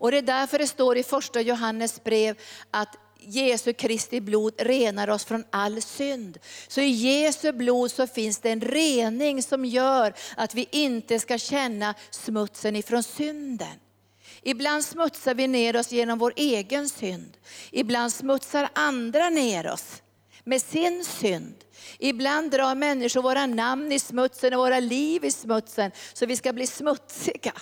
[0.01, 2.37] Och det är därför det står i första Johannes brev
[2.71, 6.37] att Jesu Kristi blod renar oss från all synd.
[6.67, 11.37] Så i Jesu blod så finns det en rening som gör att vi inte ska
[11.37, 13.79] känna smutsen ifrån synden.
[14.41, 17.37] Ibland smutsar vi ner oss genom vår egen synd.
[17.71, 20.01] Ibland smutsar andra ner oss
[20.43, 21.55] med sin synd.
[21.99, 26.53] Ibland drar människor våra namn i smutsen och våra liv i smutsen så vi ska
[26.53, 27.53] bli smutsiga.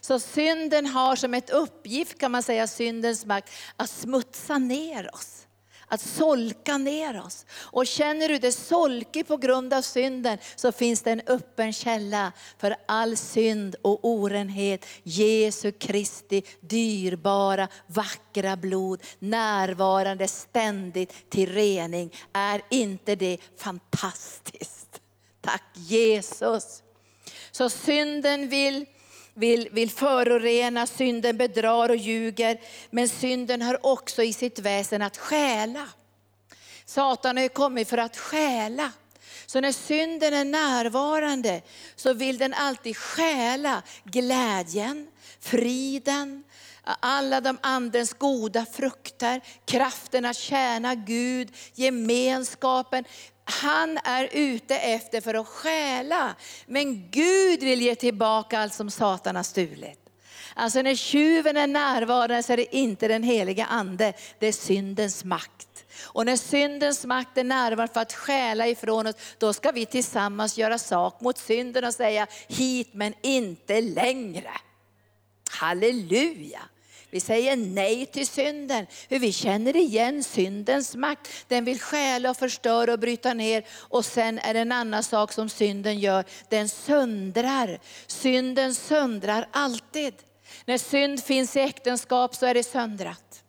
[0.00, 5.42] Så synden har som ett uppgift, kan man säga, syndens makt, att smutsa ner oss.
[5.88, 7.46] Att solka ner oss.
[7.52, 12.32] Och känner du dig solkig på grund av synden så finns det en öppen källa
[12.58, 14.86] för all synd och orenhet.
[15.02, 22.14] Jesu Kristi dyrbara, vackra blod, närvarande ständigt till rening.
[22.32, 25.00] Är inte det fantastiskt?
[25.40, 26.82] Tack Jesus.
[27.50, 28.86] Så synden vill
[29.36, 32.60] vill, vill förorena, synden bedrar och ljuger.
[32.90, 35.88] Men synden har också i sitt väsen att stjäla.
[36.84, 38.92] Satan har ju kommit för att stjäla.
[39.46, 41.62] Så när synden är närvarande
[41.96, 45.08] så vill den alltid stjäla glädjen,
[45.40, 46.44] friden,
[47.00, 53.04] alla de andens goda frukter, kraften att tjäna Gud, gemenskapen,
[53.48, 56.34] han är ute efter för att stjäla.
[56.66, 60.00] Men Gud vill ge tillbaka allt som Satan har stulit.
[60.54, 65.24] Alltså när tjuven är närvarande så är det inte den heliga ande, det är syndens
[65.24, 65.84] makt.
[66.02, 70.58] Och när syndens makt är närvarande för att stjäla ifrån oss, då ska vi tillsammans
[70.58, 74.50] göra sak mot synden och säga hit men inte längre.
[75.50, 76.60] Halleluja!
[77.16, 78.86] Vi säger nej till synden.
[79.08, 81.28] Hur vi känner igen syndens makt.
[81.48, 83.64] Den vill stjäla och förstöra och bryta ner.
[83.72, 86.24] Och sen är det en annan sak som synden gör.
[86.48, 87.80] Den söndrar.
[88.06, 90.14] Synden söndrar alltid.
[90.64, 93.42] När synd finns i äktenskap så är det söndrat.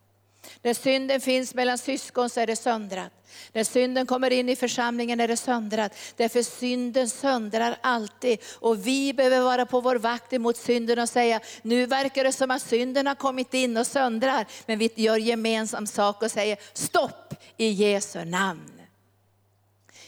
[0.62, 3.16] När synden finns mellan syskon så är det söndrat.
[3.54, 5.97] När synden kommer in i församlingen är det söndrat.
[6.15, 8.39] Därför synden söndrar alltid.
[8.60, 12.52] Och vi behöver vara på vår vakt emot synden och säga, nu verkar det som
[12.52, 14.45] att synden har kommit in och söndrar.
[14.65, 18.82] Men vi gör gemensam sak och säger, stopp i Jesu namn.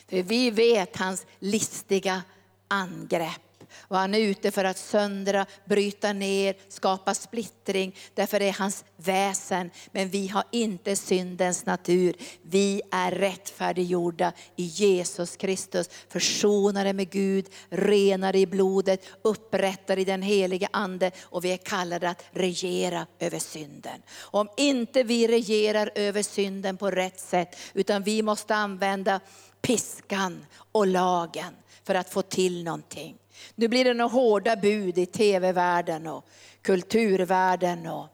[0.10, 2.22] För vi vet hans listiga
[2.68, 3.49] angrepp.
[3.77, 7.95] Och han är ute för att söndra, bryta ner, skapa splittring.
[8.13, 9.71] Därför är hans väsen.
[9.91, 12.15] Men vi har inte syndens natur.
[12.41, 15.89] Vi är rättfärdiggjorda i Jesus Kristus.
[16.10, 21.11] Försonade med Gud, renade i blodet, upprättade i den helige ande.
[21.22, 24.01] Och vi är kallade att regera över synden.
[24.20, 29.20] Om inte vi regerar över synden på rätt sätt, utan vi måste använda
[29.61, 33.17] piskan och lagen för att få till någonting.
[33.56, 36.26] Nu blir det några hårda bud i tv-världen och
[36.62, 38.08] kulturvärlden och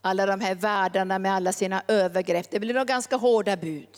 [0.00, 2.50] alla de här världarna med alla sina övergrepp.
[2.50, 3.88] Det blir nog ganska hårda bud.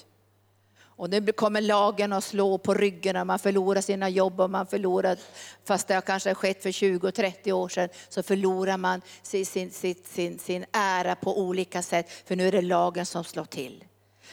[0.99, 4.67] Och nu kommer lagen att slå på ryggen och man förlorar sina jobb och man
[4.67, 5.19] förlorar,
[5.65, 9.71] fast det har kanske skett för 20-30 år sedan, så förlorar man sin, sin,
[10.05, 12.11] sin, sin ära på olika sätt.
[12.27, 13.85] För nu är det lagen som slår till.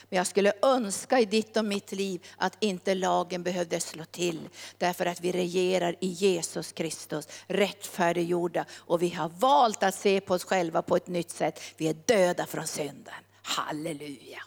[0.10, 4.50] Men jag skulle önska i ditt och mitt liv att inte lagen behövde slå till.
[4.78, 8.66] Därför att vi regerar i Jesus Kristus, rättfärdiggjorda.
[8.74, 11.62] Och vi har valt att se på oss själva på ett nytt sätt.
[11.78, 13.14] Vi är döda från synden.
[13.42, 14.44] Halleluja.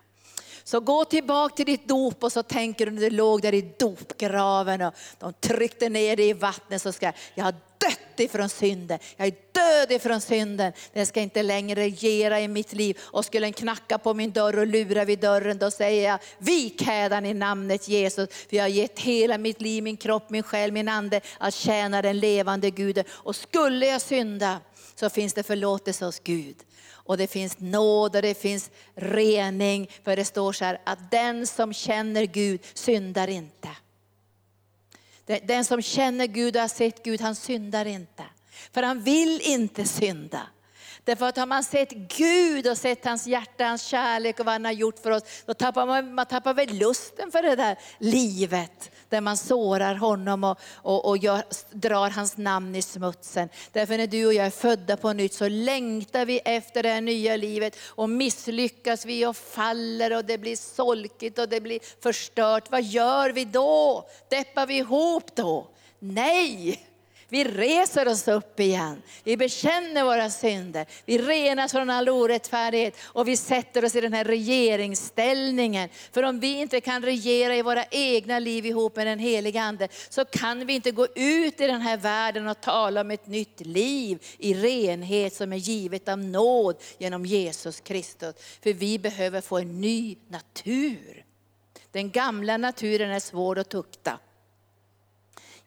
[0.69, 3.75] Så gå tillbaka till ditt dop och så tänker du när du låg där i
[3.79, 8.99] dopgraven och de tryckte ner dig i vattnet så ska jag har dött ifrån synden.
[9.17, 10.73] Jag är död ifrån synden.
[10.93, 12.99] Den ska inte längre regera i mitt liv.
[13.01, 16.83] Och skulle en knacka på min dörr och lura vid dörren, då säger jag, vik
[16.83, 18.29] hädan i namnet Jesus.
[18.49, 22.03] För jag har gett hela mitt liv, min kropp, min själ, min ande att tjäna
[22.03, 23.05] den levande Guden.
[23.11, 24.61] Och skulle jag synda
[24.95, 26.57] så finns det förlåtelse hos Gud.
[27.09, 29.91] Och det finns nåd och det finns rening.
[30.05, 33.69] För det står så här att den som känner Gud syndar inte.
[35.43, 38.25] Den som känner Gud och har sett Gud, han syndar inte.
[38.73, 40.41] För han vill inte synda.
[41.05, 44.65] Därför att har man sett Gud och sett hans hjärta, hans kärlek och vad han
[44.65, 48.91] har gjort för oss, då tappar man, man tappar väl lusten för det där livet
[49.09, 53.49] där man sårar honom och, och, och gör, drar hans namn i smutsen.
[53.73, 57.01] Därför när du och jag är födda på nytt så längtar vi efter det här
[57.01, 62.71] nya livet och misslyckas vi och faller och det blir solkigt och det blir förstört.
[62.71, 64.09] Vad gör vi då?
[64.31, 65.67] Deppar vi ihop då?
[65.99, 66.88] Nej!
[67.31, 69.03] Vi reser oss upp igen.
[69.25, 70.87] Vi bekänner våra synder.
[71.05, 75.89] Vi renas från all orättfärdighet och vi sätter oss i den här regeringsställningen.
[76.13, 79.89] För om vi inte kan regera i våra egna liv ihop med den heliga Ande
[80.09, 83.61] så kan vi inte gå ut i den här världen och tala om ett nytt
[83.61, 88.35] liv i renhet som är givet av nåd genom Jesus Kristus.
[88.63, 91.25] För vi behöver få en ny natur.
[91.93, 94.19] Den gamla naturen är svår att tukta.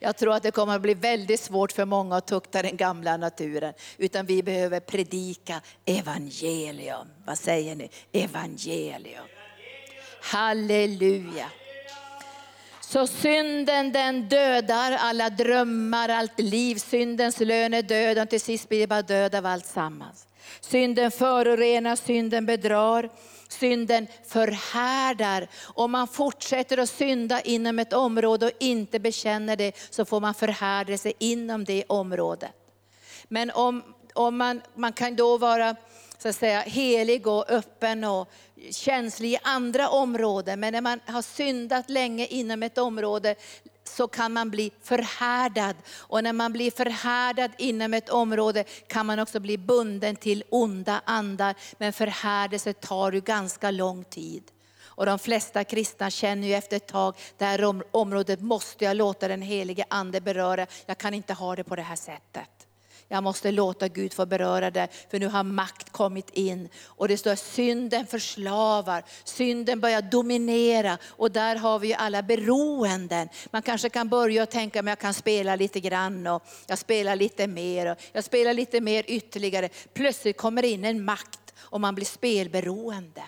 [0.04, 3.18] Jag tror att det kommer att bli väldigt svårt för många att tukta den gamla
[3.18, 3.74] naturen.
[3.98, 7.08] Utan vi behöver predika evangelium.
[7.26, 7.90] Vad säger ni?
[8.12, 9.26] Evangelium.
[10.22, 11.50] Halleluja.
[12.82, 16.76] Så synden den dödar alla drömmar, allt liv.
[16.76, 18.28] Syndens lön är döden.
[18.28, 20.28] Till sist blir det bara död av allt sammans.
[20.62, 23.10] Synden förorenar, synden bedrar.
[23.52, 25.48] Synden förhärdar.
[25.64, 30.34] Om man fortsätter att synda inom ett område och inte bekänner det så får man
[30.34, 32.52] förhärdelse inom det området.
[33.28, 33.84] Men om,
[34.14, 35.76] om man, man kan då vara
[36.18, 38.32] så att säga, helig och öppen och
[38.72, 40.60] känslig i andra områden.
[40.60, 43.36] Men när man har syndat länge inom ett område
[43.84, 45.76] så kan man bli förhärdad.
[45.96, 51.02] Och när man blir förhärdad inom ett område kan man också bli bunden till onda
[51.06, 51.56] andar.
[51.78, 54.44] Men förhärdelse tar ju ganska lång tid.
[55.02, 59.28] Och de flesta kristna känner ju efter ett tag, det här området måste jag låta
[59.28, 60.68] den helige ande beröra.
[60.86, 62.61] Jag kan inte ha det på det här sättet.
[63.12, 66.70] Jag måste låta Gud få beröra det, för nu har makt kommit in.
[66.86, 70.98] Och det står att synden förslavar, synden börjar dominera.
[71.06, 73.30] Och där har vi ju alla beroenden.
[73.52, 77.48] Man kanske kan börja tänka, att jag kan spela lite grann och jag spelar lite
[77.48, 79.70] mer och jag spelar lite mer ytterligare.
[79.94, 83.24] Plötsligt kommer det in en makt och man blir spelberoende.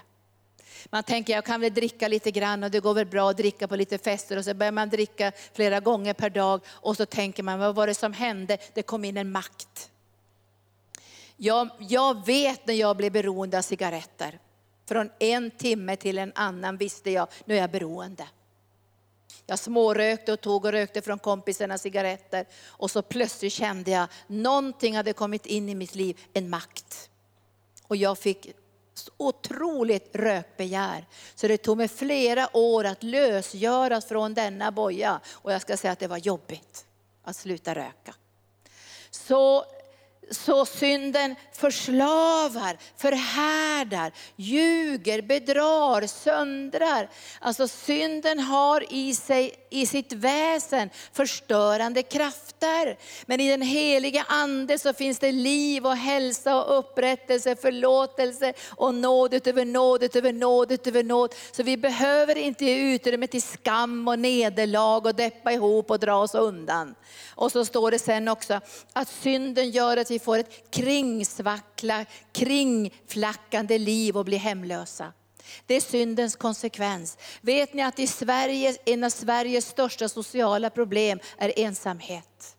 [0.89, 3.67] Man tänker jag kan väl dricka lite grann och det går väl bra att dricka
[3.67, 7.43] på lite fester och så börjar man dricka flera gånger per dag och så tänker
[7.43, 8.57] man vad var det som hände?
[8.73, 9.89] Det kom in en makt.
[11.38, 14.39] Jag, jag vet när jag blev beroende av cigaretter.
[14.86, 18.27] Från en timme till en annan visste jag, nu är jag beroende.
[19.45, 22.45] Jag smårökte och tog och rökte från kompisarnas cigaretter.
[22.65, 27.09] Och så plötsligt kände jag, någonting hade kommit in i mitt liv, en makt.
[27.88, 28.55] Och jag fick
[29.18, 31.08] otroligt rökbegär.
[31.36, 35.20] Så det tog mig flera år att lösgöras från denna boja.
[35.32, 36.86] Och jag ska säga att det var jobbigt
[37.24, 38.16] att sluta röka.
[39.12, 39.66] Så
[40.32, 47.09] så synden förslavar, förhärdar, ljuger, bedrar, söndrar.
[47.39, 52.97] Alltså synden har i sig, i sitt väsen, förstörande krafter.
[53.26, 58.93] Men i den heliga ande så finns det liv och hälsa och upprättelse, förlåtelse och
[58.95, 61.36] nåd utöver nåd, utöver nåd, utöver nåd.
[61.51, 66.15] Så vi behöver inte ge utrymme till skam och nederlag och deppa ihop och dra
[66.15, 66.95] oss undan.
[67.36, 68.61] Och så står det sen också
[68.93, 75.14] att synden gör att vi får ett kringsvackla, kringflackande liv och blir hemlösa.
[75.66, 77.18] Det är syndens konsekvens.
[77.41, 82.55] Vet ni att i Sverige, en av Sveriges största sociala problem är ensamhet.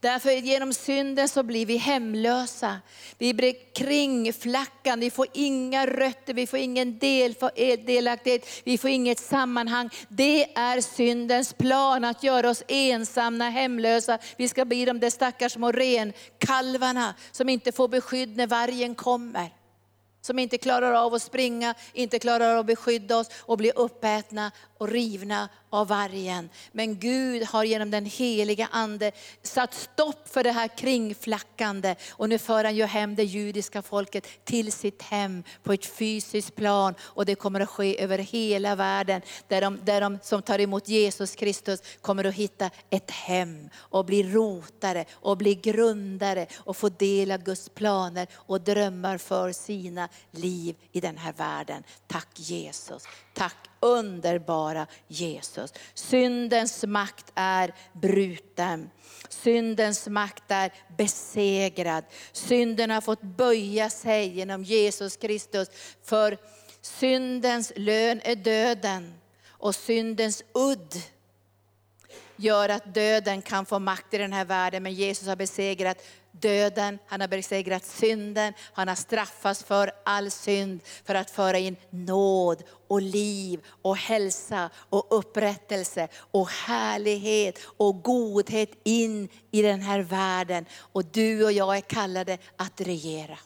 [0.00, 2.80] Därför genom synden så blir vi hemlösa.
[3.18, 8.90] Vi blir kringflackande, vi får inga rötter, vi får ingen del, eh, delaktighet, vi får
[8.90, 9.90] inget sammanhang.
[10.08, 14.18] Det är syndens plan att göra oss ensamma, hemlösa.
[14.36, 19.50] Vi ska bli de där stackars små renkalvarna som inte får beskydd när vargen kommer
[20.26, 24.52] som inte klarar av att springa, inte klarar av att beskydda oss och bli uppätna
[24.78, 26.48] och rivna av vargen.
[26.72, 29.12] Men Gud har genom den heliga ande
[29.42, 34.26] satt stopp för det här kringflackande och nu för han ju hem det judiska folket
[34.44, 39.20] till sitt hem på ett fysiskt plan och det kommer att ske över hela världen
[39.48, 44.04] där de, där de som tar emot Jesus Kristus kommer att hitta ett hem och
[44.04, 50.08] bli rotare och bli grundare och få del av Guds planer och drömmar för sina
[50.30, 51.82] liv i den här världen.
[52.06, 53.02] Tack Jesus.
[53.34, 55.72] Tack underbara Jesus.
[55.94, 58.90] Syndens makt är bruten.
[59.28, 62.04] Syndens makt är besegrad.
[62.32, 65.68] Synden har fått böja sig genom Jesus Kristus.
[66.04, 66.38] För
[66.80, 69.14] syndens lön är döden
[69.48, 70.94] och syndens udd
[72.36, 74.82] gör att döden kan få makt i den här världen.
[74.82, 76.02] Men Jesus har besegrat
[76.40, 81.76] döden, han har besegrat synden, han har straffats för all synd för att föra in
[81.90, 90.00] nåd och liv och hälsa och upprättelse och härlighet och godhet in i den här
[90.00, 90.66] världen.
[90.78, 93.38] Och du och jag är kallade att regera.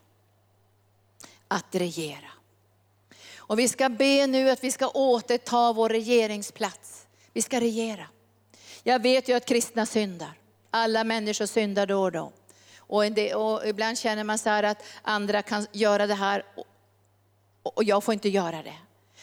[1.48, 2.30] Att regera.
[3.36, 7.06] Och vi ska be nu att vi ska återta vår regeringsplats.
[7.32, 8.06] Vi ska regera.
[8.82, 10.32] Jag vet ju att kristna syndar.
[10.70, 12.32] Alla människor syndar då och då.
[12.90, 16.44] Och, del, och ibland känner man så att andra kan göra det här
[17.62, 18.74] och, och jag får inte göra det.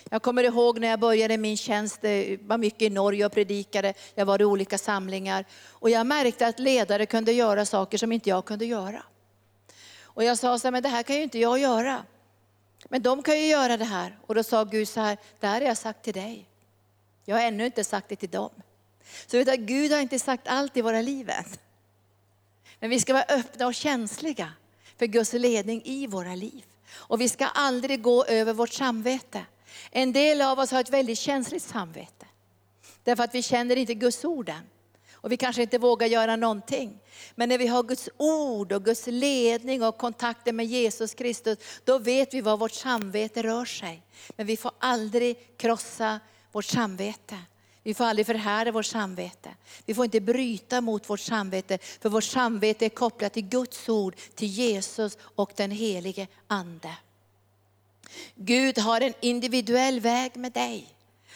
[0.10, 3.94] Jag kommer ihåg när jag började min tjänst, det var mycket i Norge och predikade,
[4.16, 5.46] jag var i olika samlingar.
[5.68, 9.04] Och jag märkte att ledare kunde göra saker som inte jag kunde göra.
[10.02, 12.04] Och jag sa så här, men det här kan ju inte jag göra.
[12.90, 14.18] Men de kan ju göra det här.
[14.28, 16.46] Och då sa Gud så här, det här har jag sagt till dig.
[17.26, 18.50] Jag har ännu inte sagt det till dem.
[19.28, 21.46] Så vet du, Gud har inte sagt allt i våra liv än.
[22.80, 24.54] Men vi ska vara öppna och känsliga
[24.98, 26.64] för Guds ledning i våra liv.
[26.94, 29.46] Och vi ska aldrig gå över vårt samvete.
[29.92, 32.26] En del av oss har ett väldigt känsligt samvete.
[33.04, 34.62] Därför att vi känner inte Guds orden.
[35.14, 37.00] Och vi kanske inte vågar göra någonting.
[37.36, 41.98] Men när vi har Guds ord och Guds ledning och kontakten med Jesus Kristus, då
[41.98, 44.02] vet vi var vårt samvete rör sig.
[44.36, 46.20] Men vi får aldrig krossa
[46.52, 47.38] vårt samvete.
[47.88, 49.50] Vi får aldrig förhärda vårt samvete.
[49.86, 54.16] Vi får inte bryta mot vårt samvete, för vårt samvete är kopplat till Guds ord,
[54.36, 56.96] till Jesus och den helige Ande.
[58.36, 60.88] Gud har en individuell väg med dig.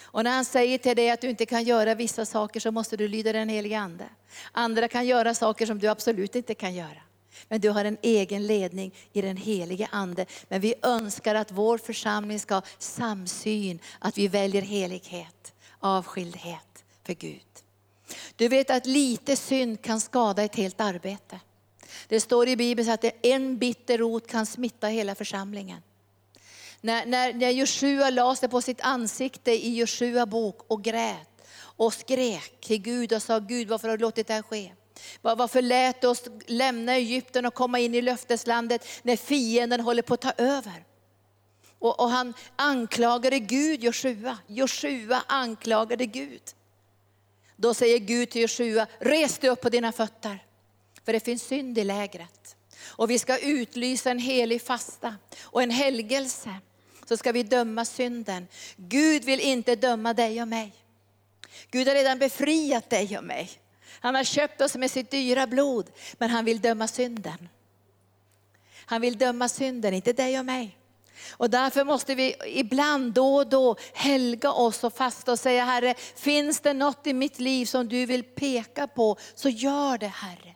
[0.02, 2.98] Och när han säger till dig att du inte kan göra vissa saker så måste
[2.98, 4.10] du lyda den helige Ande.
[4.52, 7.02] Andra kan göra saker som du absolut inte kan göra.
[7.48, 10.26] Men du har en egen ledning i den helige Ande.
[10.48, 15.51] Men vi önskar att vår församling ska ha samsyn, att vi väljer helighet
[15.82, 17.42] avskildhet för Gud.
[18.36, 21.40] Du vet att lite synd kan skada ett helt arbete.
[22.08, 25.82] Det står i Bibeln att en bitter rot kan smitta hela församlingen.
[26.82, 31.28] När, när, när Joshua la sig på sitt ansikte i Joshua bok och grät
[31.58, 34.72] och skrek till Gud och sa, Gud varför har du låtit det här ske?
[35.22, 40.14] Varför lät du oss lämna Egypten och komma in i löfteslandet när fienden håller på
[40.14, 40.84] att ta över?
[41.82, 44.38] Och, och han anklagade Gud, Joshua.
[44.48, 46.42] Joshua anklagade Gud.
[47.56, 50.44] Då säger Gud till Joshua, res dig upp på dina fötter.
[51.06, 52.56] För det finns synd i lägret.
[52.84, 56.56] Och vi ska utlysa en helig fasta och en helgelse.
[57.08, 58.48] Så ska vi döma synden.
[58.76, 60.74] Gud vill inte döma dig och mig.
[61.72, 63.50] Gud har redan befriat dig och mig.
[64.00, 67.50] Han har köpt oss med sitt dyra blod, men han vill döma synden.
[68.74, 70.78] Han vill döma synden, inte dig och mig.
[71.32, 75.94] Och därför måste vi ibland då och då helga oss och fasta och säga Herre,
[76.16, 80.56] finns det något i mitt liv som du vill peka på, så gör det Herre.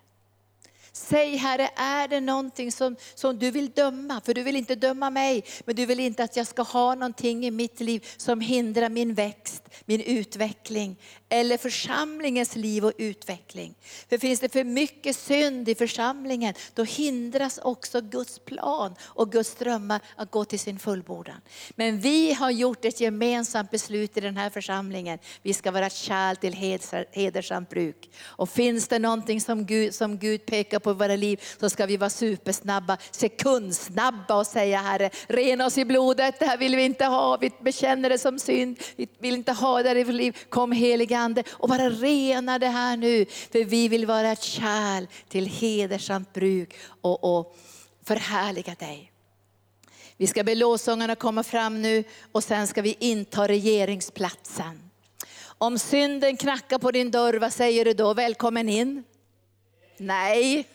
[1.10, 4.22] Säg Herre, är det någonting som, som du vill döma?
[4.26, 7.46] För du vill inte döma mig, men du vill inte att jag ska ha någonting
[7.46, 10.98] i mitt liv som hindrar min växt, min utveckling
[11.30, 13.76] eller församlingens liv och utveckling.
[14.10, 19.56] För finns det för mycket synd i församlingen, då hindras också Guds plan och Guds
[19.56, 21.42] drömmar att gå till sin fullbordan.
[21.76, 25.20] Men vi har gjort ett gemensamt beslut i den här församlingen.
[25.42, 26.54] Vi ska vara kärl till
[27.12, 28.10] hedersamt bruk.
[28.22, 31.98] Och finns det någonting som Gud, som Gud pekar på våra liv, så ska vi
[31.98, 37.06] vara supersnabba, sekundsnabba och säga Herre, rena oss i blodet, det här vill vi inte
[37.06, 40.38] ha, vi bekänner det som synd, vi vill inte ha det här i vårt liv.
[40.50, 43.26] Kom helige Ande och bara rena det här nu.
[43.26, 47.58] För vi vill vara ett kärl till hedersamt bruk och, och
[48.04, 49.12] förhärliga dig.
[50.18, 54.92] Vi ska be lovsångarna komma fram nu och sen ska vi inta regeringsplatsen.
[55.58, 58.14] Om synden knackar på din dörr, vad säger du då?
[58.14, 59.04] Välkommen in?
[59.98, 60.68] Nej.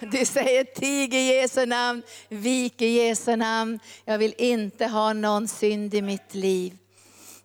[0.00, 3.78] Du säger tig i Jesu namn, vik i Jesu namn.
[4.04, 6.78] Jag vill inte ha någon synd i mitt liv.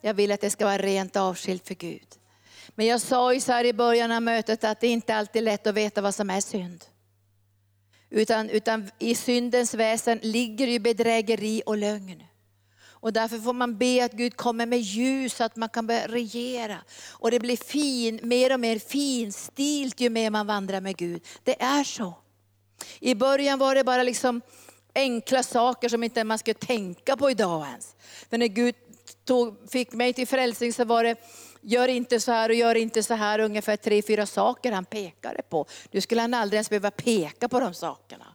[0.02, 2.08] Jag vill att det ska vara rent avskilt för Gud.
[2.76, 5.45] Men jag sa ju så här i början av mötet att det inte alltid är
[5.45, 6.86] lätt att veta vad som är synd.
[8.10, 12.24] Utan, utan i syndens väsen ligger ju bedrägeri och lögn.
[13.02, 16.08] Och därför får man be att Gud kommer med ljus så att man kan börja
[16.08, 16.78] regera.
[17.10, 21.26] Och det blir fin, mer och mer finstilt ju mer man vandrar med Gud.
[21.43, 22.14] Det är så.
[22.99, 24.41] I början var det bara liksom
[24.95, 27.95] enkla saker som inte man skulle tänka på idag ens.
[28.30, 28.75] Men när Gud
[29.25, 31.15] tog, fick mig till frälsning så var det,
[31.61, 35.41] gör inte så här och gör inte så här, ungefär tre, fyra saker han pekade
[35.49, 35.65] på.
[35.91, 38.28] Nu skulle han aldrig ens behöva peka på de sakerna.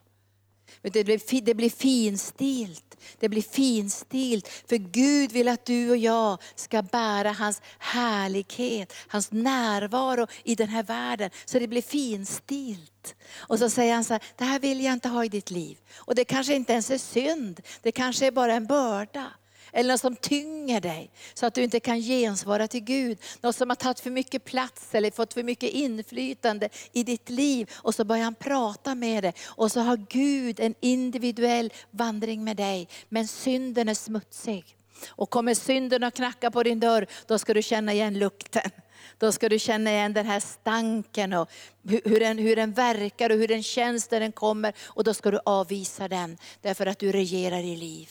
[0.93, 2.97] Det blir, det blir finstilt.
[3.19, 4.49] Det blir finstilt.
[4.49, 10.69] För Gud vill att du och jag ska bära hans härlighet, hans närvaro i den
[10.69, 11.31] här världen.
[11.45, 13.15] Så det blir finstilt.
[13.37, 15.79] Och så säger han så här, det här vill jag inte ha i ditt liv.
[15.97, 19.31] Och det kanske inte ens är synd, det kanske är bara en börda.
[19.75, 23.19] Eller något som tynger dig så att du inte kan gensvara till Gud.
[23.41, 27.71] Något som har tagit för mycket plats eller fått för mycket inflytande i ditt liv.
[27.75, 32.57] Och så börjar han prata med dig och så har Gud en individuell vandring med
[32.57, 32.89] dig.
[33.09, 34.77] Men synden är smutsig.
[35.07, 38.71] Och kommer synden att knacka på din dörr, då ska du känna igen lukten.
[39.19, 41.51] Då ska du känna igen den här stanken och
[41.83, 44.75] hur den, hur den verkar och hur den känns när den kommer.
[44.85, 48.11] Och då ska du avvisa den, därför att du regerar i liv.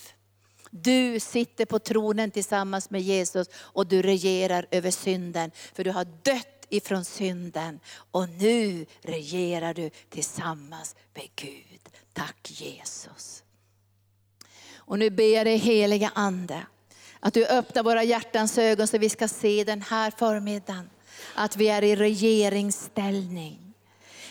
[0.76, 5.52] Du sitter på tronen tillsammans med Jesus och du regerar över synden.
[5.74, 7.80] För du har dött ifrån synden
[8.12, 11.90] och nu regerar du tillsammans med Gud.
[12.14, 13.44] Tack Jesus.
[14.76, 16.66] Och nu ber jag dig heliga Ande
[17.20, 20.90] att du öppnar våra hjärtans ögon så vi ska se den här förmiddagen
[21.36, 23.63] att vi är i regeringsställning.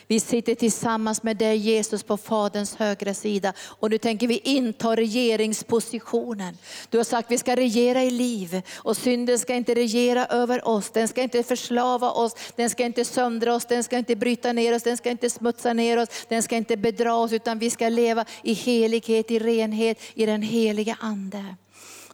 [0.06, 4.96] Vi sitter tillsammans med dig Jesus på Faderns högra sida och nu tänker vi inta
[4.96, 6.58] regeringspositionen.
[6.90, 10.68] Du har sagt att vi ska regera i liv och synden ska inte regera över
[10.68, 10.90] oss.
[10.90, 14.74] Den ska inte förslava oss, den ska inte söndra oss, den ska inte bryta ner
[14.74, 17.88] oss, den ska inte smutsa ner oss, den ska inte bedra oss utan vi ska
[17.88, 21.56] leva i helighet, i renhet, i den heliga Ande.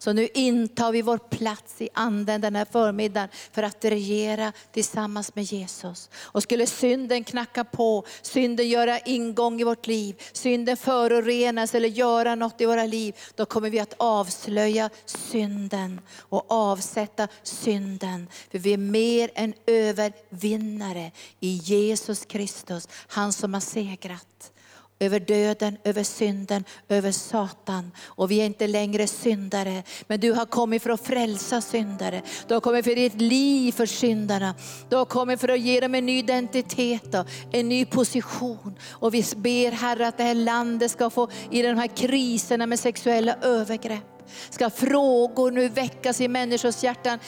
[0.09, 5.35] Så nu intar vi vår plats i anden den här förmiddagen för att regera tillsammans
[5.35, 6.11] med Jesus.
[6.15, 12.35] Och skulle synden knacka på, synden göra ingång i vårt liv, synden förorenas eller göra
[12.35, 18.29] något i våra liv, då kommer vi att avslöja synden och avsätta synden.
[18.51, 24.53] För vi är mer än övervinnare i Jesus Kristus, han som har segrat
[25.01, 27.91] över döden, över synden, över Satan.
[28.05, 32.23] Och vi är inte längre syndare, men du har kommit för att frälsa syndare.
[32.49, 34.55] Du har kommit för ditt liv för syndarna.
[34.89, 38.79] Du har kommit för att ge dem en ny identitet och en ny position.
[38.91, 42.81] Och vi ber Herre att det här landet ska få, i de här kriserna med
[42.81, 44.19] sexuella övergrepp,
[44.51, 47.19] ska frågor nu väckas i människors hjärtan.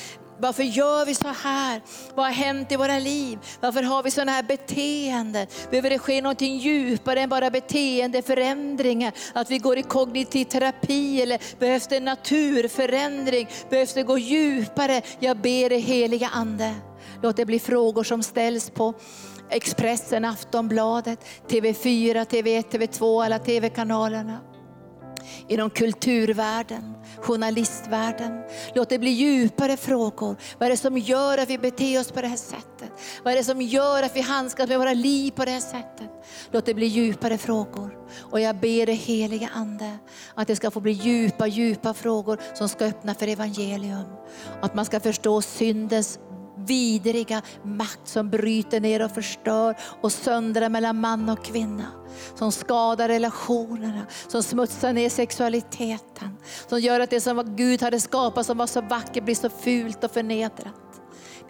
[0.41, 1.81] Varför gör vi så här?
[2.15, 3.39] Vad har hänt i våra liv?
[3.61, 5.47] Varför har vi sådana här beteenden?
[5.71, 9.13] Behöver det ske någonting djupare än bara beteendeförändringar?
[9.33, 13.49] Att vi går i kognitiv terapi eller behövs det naturförändring?
[13.71, 15.03] Behövs det gå djupare?
[15.19, 16.75] Jag ber dig heliga Ande,
[17.23, 18.95] låt det bli frågor som ställs på
[19.51, 24.41] Expressen, Aftonbladet, TV4, TV1, TV2, alla TV-kanalerna
[25.49, 28.43] inom kulturvärlden, journalistvärlden.
[28.75, 30.37] Låt det bli djupare frågor.
[30.59, 32.91] Vad är det som gör att vi beter oss på det här sättet?
[33.25, 36.11] Vad är det som gör att vi handskas med våra liv på det här sättet?
[36.51, 37.99] Låt det bli djupare frågor.
[38.21, 39.99] Och jag ber dig heliga Ande
[40.35, 44.05] att det ska få bli djupa, djupa frågor som ska öppna för evangelium.
[44.63, 46.19] Att man ska förstå syndens
[46.67, 51.87] vidriga makt som bryter ner och förstör och söndrar mellan man och kvinna.
[52.35, 56.37] Som skadar relationerna, som smutsar ner sexualiteten.
[56.69, 60.05] Som gör att det som Gud hade skapat som var så vackert blir så fult
[60.05, 60.90] och förnedrat.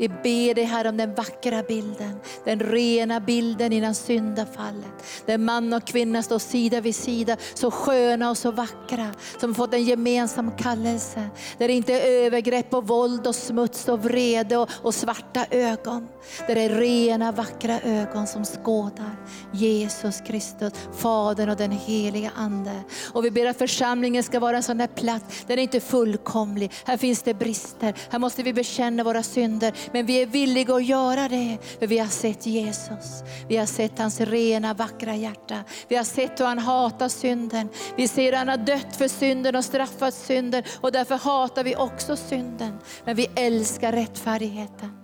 [0.00, 5.04] Vi ber dig Herre om den vackra bilden, den rena bilden innan syndafallet.
[5.26, 9.06] Där man och kvinna står sida vid sida, så sköna och så vackra,
[9.40, 11.30] som fått en gemensam kallelse.
[11.58, 16.08] Där det inte är övergrepp och våld och smuts och vrede och, och svarta ögon.
[16.46, 19.16] Där det är rena vackra ögon som skådar
[19.52, 22.80] Jesus Kristus, Fadern och den heliga Ande.
[23.12, 26.72] Och vi ber att församlingen ska vara en sån där plats, den är inte fullkomlig.
[26.84, 29.72] Här finns det brister, här måste vi bekänna våra synder.
[29.92, 33.22] Men vi är villiga att göra det, för vi har sett Jesus.
[33.48, 35.64] Vi har sett hans rena vackra hjärta.
[35.88, 37.68] Vi har sett hur han hatar synden.
[37.96, 41.76] Vi ser hur han har dött för synden och straffat synden och därför hatar vi
[41.76, 42.78] också synden.
[43.04, 44.99] Men vi älskar rättfärdigheten.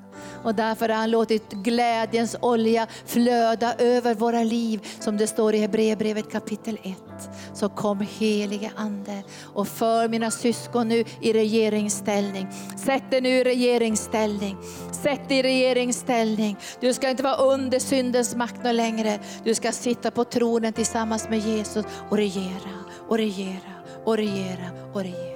[0.47, 5.59] Och därför har han låtit glädjens olja flöda över våra liv, som det står i
[5.59, 6.97] Hebreerbrevet kapitel 1.
[7.55, 9.23] Så kom helige Ande
[9.55, 12.49] och för mina syskon nu i regeringsställning.
[12.77, 14.57] Sätt dig nu i regeringsställning.
[15.03, 16.57] Sätt dig i regeringsställning.
[16.81, 19.19] Du ska inte vara under syndens makt längre.
[19.45, 22.71] Du ska sitta på tronen tillsammans med Jesus och regera
[23.09, 23.73] och regera
[24.05, 25.36] och regera och regera.